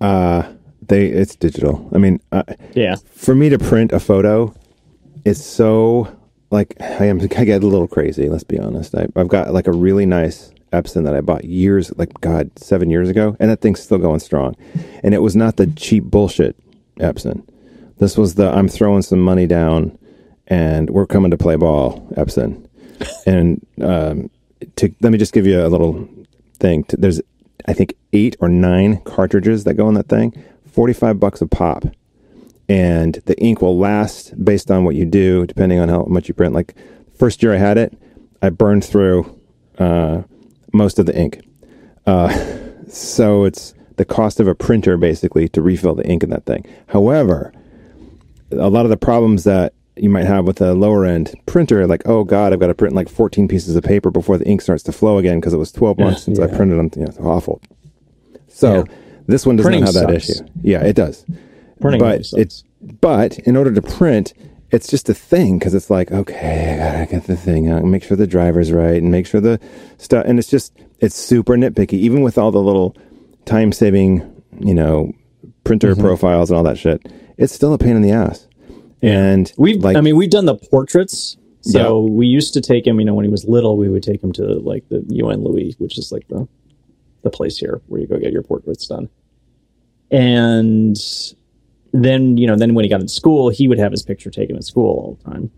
[0.00, 0.52] Uh,
[0.86, 1.88] they it's digital.
[1.94, 2.42] I mean, uh,
[2.74, 2.96] Yeah.
[3.14, 4.54] for me to print a photo,
[5.24, 6.16] it's so
[6.50, 7.20] like I am.
[7.36, 8.28] I get a little crazy.
[8.28, 8.94] Let's be honest.
[8.94, 12.90] I, I've got like a really nice Epson that I bought years, like God, seven
[12.90, 14.56] years ago, and that thing's still going strong.
[15.02, 16.56] And it was not the cheap bullshit
[16.98, 17.46] Epson.
[17.98, 19.98] This was the I'm throwing some money down,
[20.46, 22.66] and we're coming to play ball Epson.
[23.26, 24.30] and um,
[24.76, 26.08] to let me just give you a little
[26.58, 26.84] thing.
[26.84, 27.20] To, there's
[27.66, 30.32] I think eight or nine cartridges that go in that thing.
[30.66, 31.84] Forty five bucks a pop
[32.68, 36.34] and the ink will last based on what you do, depending on how much you
[36.34, 36.54] print.
[36.54, 36.74] Like
[37.18, 37.96] first year I had it,
[38.40, 39.38] I burned through
[39.78, 40.22] uh,
[40.72, 41.40] most of the ink.
[42.06, 42.28] Uh,
[42.88, 46.64] so it's the cost of a printer basically to refill the ink in that thing.
[46.88, 47.52] However,
[48.50, 52.02] a lot of the problems that you might have with a lower end printer, like
[52.06, 54.82] oh god, I've got to print like 14 pieces of paper before the ink starts
[54.84, 56.90] to flow again because it was 12 months since I printed them.
[56.96, 57.60] You know, it's awful.
[58.48, 58.84] So Yeah.
[59.26, 60.40] this one does Printing not have that sucks.
[60.40, 60.44] issue.
[60.62, 61.24] Yeah, it does
[61.82, 62.64] Printing but it's
[63.00, 64.32] but in order to print
[64.70, 67.90] it's just a thing because it's like okay i gotta get the thing out and
[67.92, 69.60] make sure the driver's right and make sure the
[69.98, 72.96] stuff and it's just it's super nitpicky even with all the little
[73.44, 75.12] time saving you know
[75.64, 76.00] printer Mm-hmm.
[76.02, 77.00] profiles and all that shit
[77.36, 78.46] it's still a pain in the ass
[79.02, 81.36] and We've, like I mean, we've done the portraits.
[81.62, 84.22] So we used to take him, you know, when he was little, we would take
[84.22, 86.46] him to like the UN Louis, which is like the
[87.22, 89.08] the place here where you go get your portraits done.
[90.10, 90.96] And
[91.92, 94.56] then, you know, then when he got in school, he would have his picture taken
[94.56, 95.50] at school all the time.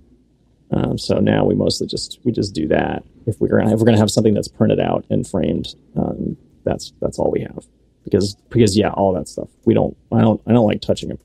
[0.70, 3.04] Um, so now we mostly just we just do that.
[3.26, 6.92] If we're gonna if we're gonna have something that's printed out and framed, um, that's
[7.00, 7.64] that's all we have.
[8.02, 11.18] Because because yeah, all that stuff we don't I don't I don't like touching a,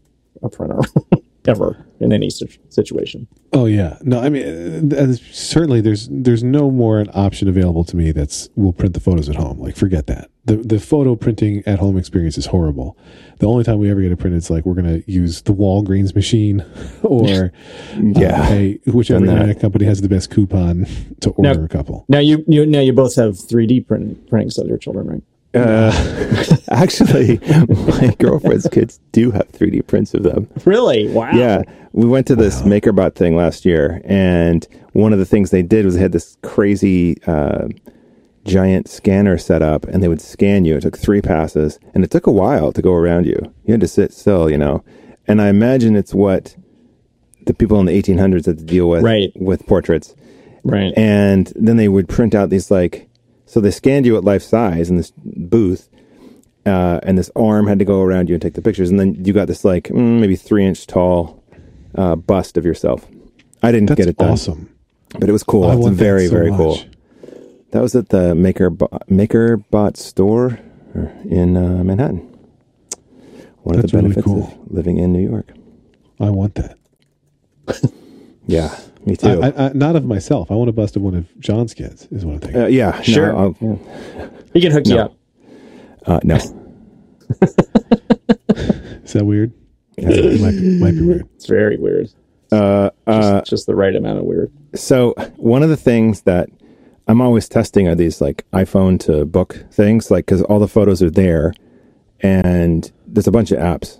[0.43, 0.79] a printer
[1.47, 3.27] ever in any situation.
[3.51, 7.95] Oh yeah, no, I mean uh, certainly there's there's no more an option available to
[7.95, 9.59] me that's we'll print the photos at home.
[9.59, 10.29] Like forget that.
[10.49, 12.97] The the photo printing at home experience is horrible.
[13.39, 16.13] The only time we ever get it printed is like we're gonna use the Walgreens
[16.15, 16.65] machine
[17.03, 17.51] or
[18.01, 18.41] Yeah.
[18.85, 20.87] uh, whichever internet company has the best coupon
[21.21, 22.05] to order Now- a couple.
[22.09, 25.23] Now you you now you both have 3D print, printings of your children, right?
[25.55, 25.91] uh,
[26.69, 27.39] actually
[27.69, 31.07] my girlfriend's kids do have 3d prints of them Really?
[31.09, 31.31] Wow.
[31.33, 35.63] Yeah, we went to this MakerBot thing last year, and one of the things they
[35.63, 37.67] did was they had this crazy uh,
[38.49, 40.75] giant scanner set up, and they would scan you.
[40.77, 43.53] It took three passes, and it took a while to go around you.
[43.65, 44.83] You had to sit still, you know.
[45.27, 46.55] And I imagine it's what
[47.45, 49.31] the people in the 1800s had to deal with Right.
[49.35, 50.15] with portraits.
[50.63, 50.93] Right.
[50.97, 53.07] And then they would print out these like,
[53.45, 55.89] so they scanned you at life size in this booth,
[56.65, 59.15] uh, and this arm had to go around you and take the pictures, and then
[59.25, 61.41] you got this like mm, maybe three inch tall
[61.95, 63.07] uh, bust of yourself.
[63.63, 64.69] I didn't That's get it done, awesome.
[65.19, 65.65] but it was cool.
[65.65, 66.57] I It's very so very much.
[66.57, 66.79] cool.
[67.71, 70.59] That was at the Maker MakerBot store
[71.25, 72.25] in uh, Manhattan.
[73.61, 74.43] One That's of the really benefits cool.
[74.47, 75.51] of living in New York.
[76.19, 76.77] I want that.
[78.47, 79.27] Yeah, me too.
[79.43, 80.49] I, I, I, not of myself.
[80.49, 82.07] I want to bust of one of John's kids.
[82.09, 82.61] Is what I'm thinking.
[82.63, 83.37] uh, yeah, Sure.
[83.37, 83.53] I'll-
[84.55, 85.15] he can hook you up.
[86.07, 86.37] uh, no.
[88.55, 89.53] Is that weird?
[89.97, 91.27] it might be, might be weird.
[91.35, 92.09] It's very weird.
[92.51, 94.51] Uh, Just, uh, just the right amount of weird.
[94.73, 96.49] So one of the things that
[97.09, 101.01] I'm always testing are these like iPhone to book things, like because all the photos
[101.01, 101.53] are there,
[102.19, 103.99] and there's a bunch of apps.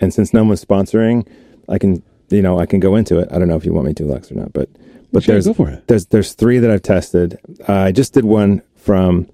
[0.00, 1.26] And since no one's sponsoring,
[1.68, 3.28] I can you know I can go into it.
[3.30, 4.68] I don't know if you want me to, Lex, or not, but
[5.12, 5.86] but Sure, there's go for it.
[5.86, 7.38] there's there's three that I've tested.
[7.68, 9.30] Uh, I just did one from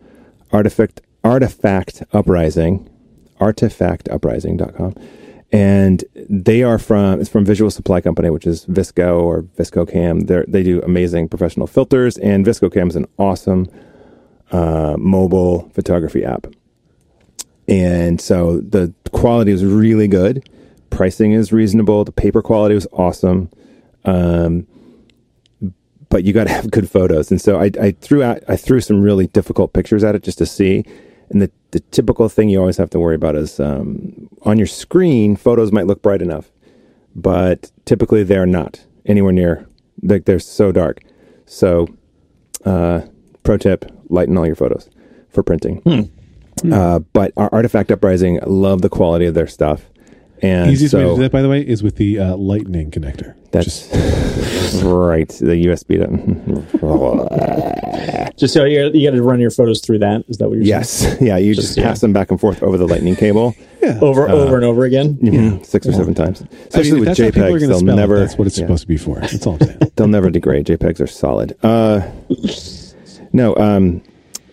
[0.52, 2.90] Artifact Artifact Uprising,
[3.40, 4.94] artifactuprising.com.
[5.52, 10.20] And they are from it's from Visual Supply Company, which is VSCO or VSCO Cam.
[10.20, 13.68] They they do amazing professional filters, and VSCO Cam is an awesome
[14.50, 16.46] uh, mobile photography app.
[17.68, 20.48] And so the quality is really good,
[20.90, 23.50] pricing is reasonable, the paper quality was awesome.
[24.04, 24.66] Um,
[26.08, 27.30] but you got to have good photos.
[27.30, 30.38] And so I, I threw out, I threw some really difficult pictures at it just
[30.38, 30.84] to see.
[31.32, 34.66] And the, the typical thing you always have to worry about is um, on your
[34.66, 36.52] screen, photos might look bright enough,
[37.14, 39.66] but typically they're not anywhere near,
[40.02, 41.02] like they're so dark.
[41.46, 41.88] So,
[42.64, 43.02] uh,
[43.42, 44.88] pro tip lighten all your photos
[45.30, 45.82] for printing.
[46.72, 49.86] Uh, but our Artifact Uprising, love the quality of their stuff.
[50.42, 53.34] And Easiest way to do that, by the way, is with the uh, lightning connector.
[53.52, 53.86] that's
[54.82, 55.28] right.
[55.28, 55.98] The USB.
[56.80, 60.24] to- Just so you, you got to run your photos through that.
[60.28, 61.16] Is that what you're yes.
[61.20, 61.36] Yeah.
[61.36, 61.84] You just, Just, yeah.
[61.84, 63.54] pass them back and forth over the lightning cable.
[63.82, 63.90] yeah.
[63.92, 64.02] saying?
[64.02, 65.14] Over, over and over again.
[65.18, 66.40] Mhm, Six or seven times.
[66.42, 68.16] I mean, Especially with that's how people are JPEGs, they'll never.
[68.16, 69.20] it, that's what it's yeah, supposed to be for.
[69.20, 69.78] That's all I'm saying.
[69.94, 70.66] They'll never degrade.
[70.66, 71.56] JPEGs are solid.
[71.62, 72.00] Uh,
[73.32, 74.02] no, um,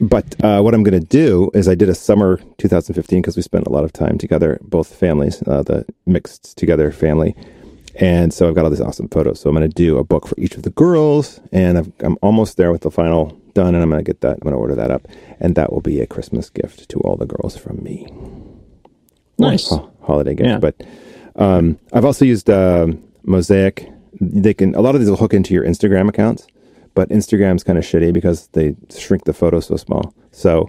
[0.01, 3.41] but uh, what I'm going to do is I did a summer 2015 because we
[3.41, 7.35] spent a lot of time together, both families, uh, the mixed together family.
[7.95, 9.41] And so I've got all these awesome photos.
[9.41, 12.17] So I'm going to do a book for each of the girls, and I've, I'm
[12.21, 14.33] almost there with the final done, and I'm going to get that.
[14.33, 15.07] I'm going to order that up,
[15.39, 18.07] and that will be a Christmas gift to all the girls from me.
[19.37, 19.69] Nice.
[19.69, 20.47] Ho- holiday gift.
[20.47, 20.59] Yeah.
[20.59, 20.81] But
[21.35, 23.91] um, I've also used um, Mosaic.
[24.21, 26.47] They can a lot of these will hook into your Instagram accounts,
[26.99, 30.13] but Instagram's kind of shitty because they shrink the photo so small.
[30.31, 30.67] So,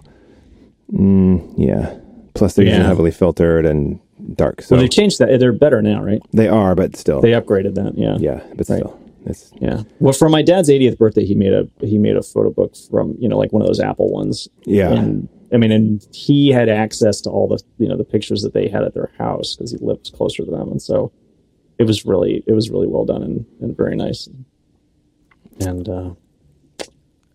[0.93, 1.93] mm, yeah.
[2.35, 2.87] Plus, they're usually Yeah.
[2.87, 3.99] heavily filtered and
[4.35, 4.61] dark.
[4.61, 5.37] So Well, they changed that.
[5.41, 6.21] They're better now, right?
[6.31, 7.97] they are, but still, They upgraded that.
[7.97, 8.15] Yeah.
[8.19, 8.79] yeah, but Right.
[8.79, 9.83] still, it's Yeah.
[9.99, 13.15] Well, for my dad's 80th birthday, he made a he made a photo book from
[13.19, 14.47] you know like one of those Apple ones.
[14.65, 18.41] yeah, And I mean, and he had access to all the you know the pictures
[18.43, 21.11] that they had at their house because he lived closer to them, and so
[21.77, 24.29] it was really it was really well done and, and very nice.
[25.59, 26.11] And uh,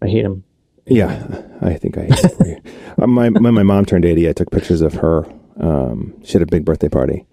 [0.02, 0.44] I hate him.
[0.86, 1.42] yeah.
[1.60, 2.60] I think I hate it for you.
[2.98, 5.26] Uh, my when my mom turned eighty, I took pictures of her.
[5.60, 7.26] Um, she had a big birthday party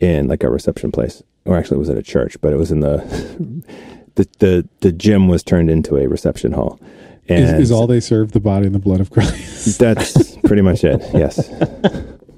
[0.00, 2.72] in like a reception place, or actually it was at a church, but it was
[2.72, 2.96] in the
[4.14, 6.80] the the, the gym was turned into a reception hall.
[7.28, 9.78] And Is, is all they serve the body and the blood of Christ?
[9.78, 11.02] that's pretty much it.
[11.12, 11.50] Yes.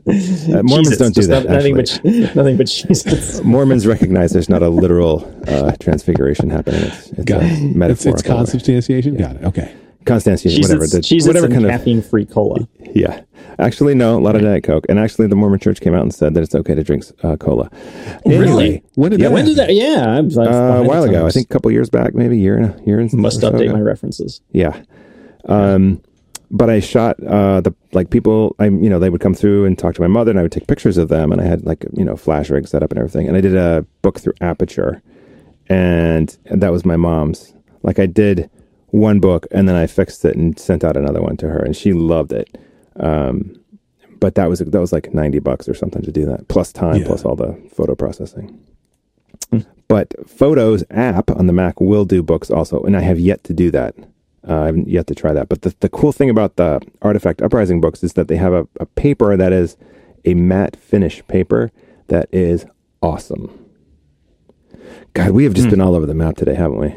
[0.08, 1.46] Uh, Mormons Jesus, don't do just that.
[1.46, 2.00] no- nothing but
[2.36, 3.40] nothing but Jesus.
[3.44, 6.82] Mormons recognize there's not a literal uh, transfiguration happening.
[6.84, 7.52] It's, it's Got a it.
[7.52, 8.12] It's, metaphorical.
[8.20, 9.16] it's consubstantiation.
[9.16, 9.44] Got it.
[9.44, 9.74] Okay.
[10.04, 10.86] Constantiation, Jesus, whatever.
[10.86, 12.68] The, Jesus whatever and kind of caffeine-free cola.
[12.94, 13.22] Yeah.
[13.58, 14.86] Actually, no, a lot of Diet Coke.
[14.88, 17.36] And actually, the Mormon church came out and said that it's okay to drink uh,
[17.36, 17.70] cola.
[18.24, 19.74] Anyway, When did Yeah, that When did that?
[19.74, 22.38] Yeah, I've, I've uh, a while ago, I think a couple years back, maybe a
[22.38, 23.72] year and a year and must or so update ago.
[23.74, 24.40] my references.
[24.52, 24.80] Yeah.
[25.46, 26.00] Um,
[26.50, 28.54] but I shot uh, the like people.
[28.58, 30.52] I you know they would come through and talk to my mother, and I would
[30.52, 32.98] take pictures of them, and I had like you know flash rig set up and
[32.98, 33.26] everything.
[33.28, 35.02] And I did a book through Aperture,
[35.68, 37.52] and, and that was my mom's.
[37.82, 38.50] Like I did
[38.88, 41.76] one book, and then I fixed it and sent out another one to her, and
[41.76, 42.58] she loved it.
[42.98, 43.60] Um,
[44.20, 46.96] but that was that was like ninety bucks or something to do that, plus time,
[47.02, 47.06] Yeah.
[47.06, 48.58] plus all the photo processing.
[49.88, 53.52] But Photos app on the Mac will do books also, and I have yet to
[53.52, 53.94] do that.
[54.48, 55.48] Uh, I haven't yet to try that.
[55.48, 58.68] But the, the cool thing about the Artifact Uprising books is that they have a,
[58.78, 59.76] a paper that is
[60.24, 61.72] a matte finish paper
[62.08, 62.66] that is
[63.02, 63.50] awesome.
[65.14, 66.94] God, we have just been all over the map today, haven't we?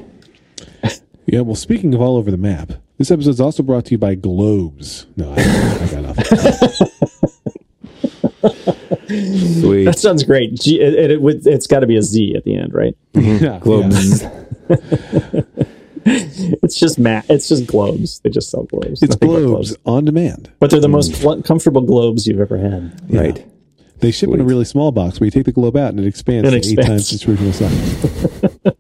[1.31, 1.41] Yeah.
[1.41, 4.15] Well, speaking of all over the map, this episode is also brought to you by
[4.15, 5.05] Globes.
[5.15, 6.25] No, I, I got nothing.
[9.61, 9.85] Sweet.
[9.85, 10.55] That sounds great.
[10.55, 12.97] G, it, it, it, it's got to be a Z at the end, right?
[13.13, 14.23] yeah, Globes.
[16.61, 17.25] It's just mat.
[17.29, 18.19] It's just globes.
[18.19, 19.01] They just sell globes.
[19.01, 20.51] It's Nothing but Globes on demand.
[20.59, 20.93] but they're the hmm.
[20.93, 23.01] most pl- comfortable globes you've ever had.
[23.13, 23.45] Right.
[23.99, 26.07] They ship in a really small box where you take the globe out and it
[26.07, 28.55] expands It to eight times its original size.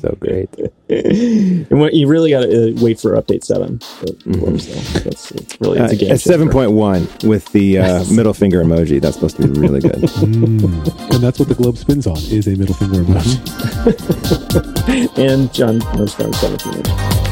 [0.00, 0.48] So great.
[0.90, 3.78] And what, you really got to uh, wait for update seven.
[3.78, 5.00] For globes, though.
[5.00, 9.00] That's it's really Uh, it's a game at 7.1 with the uh, middle finger emoji.
[9.00, 9.94] That's supposed to be really good.
[11.10, 13.38] And that's what the globe spins on is a middle finger emoji.
[15.18, 17.29] and John knows from 17 inch.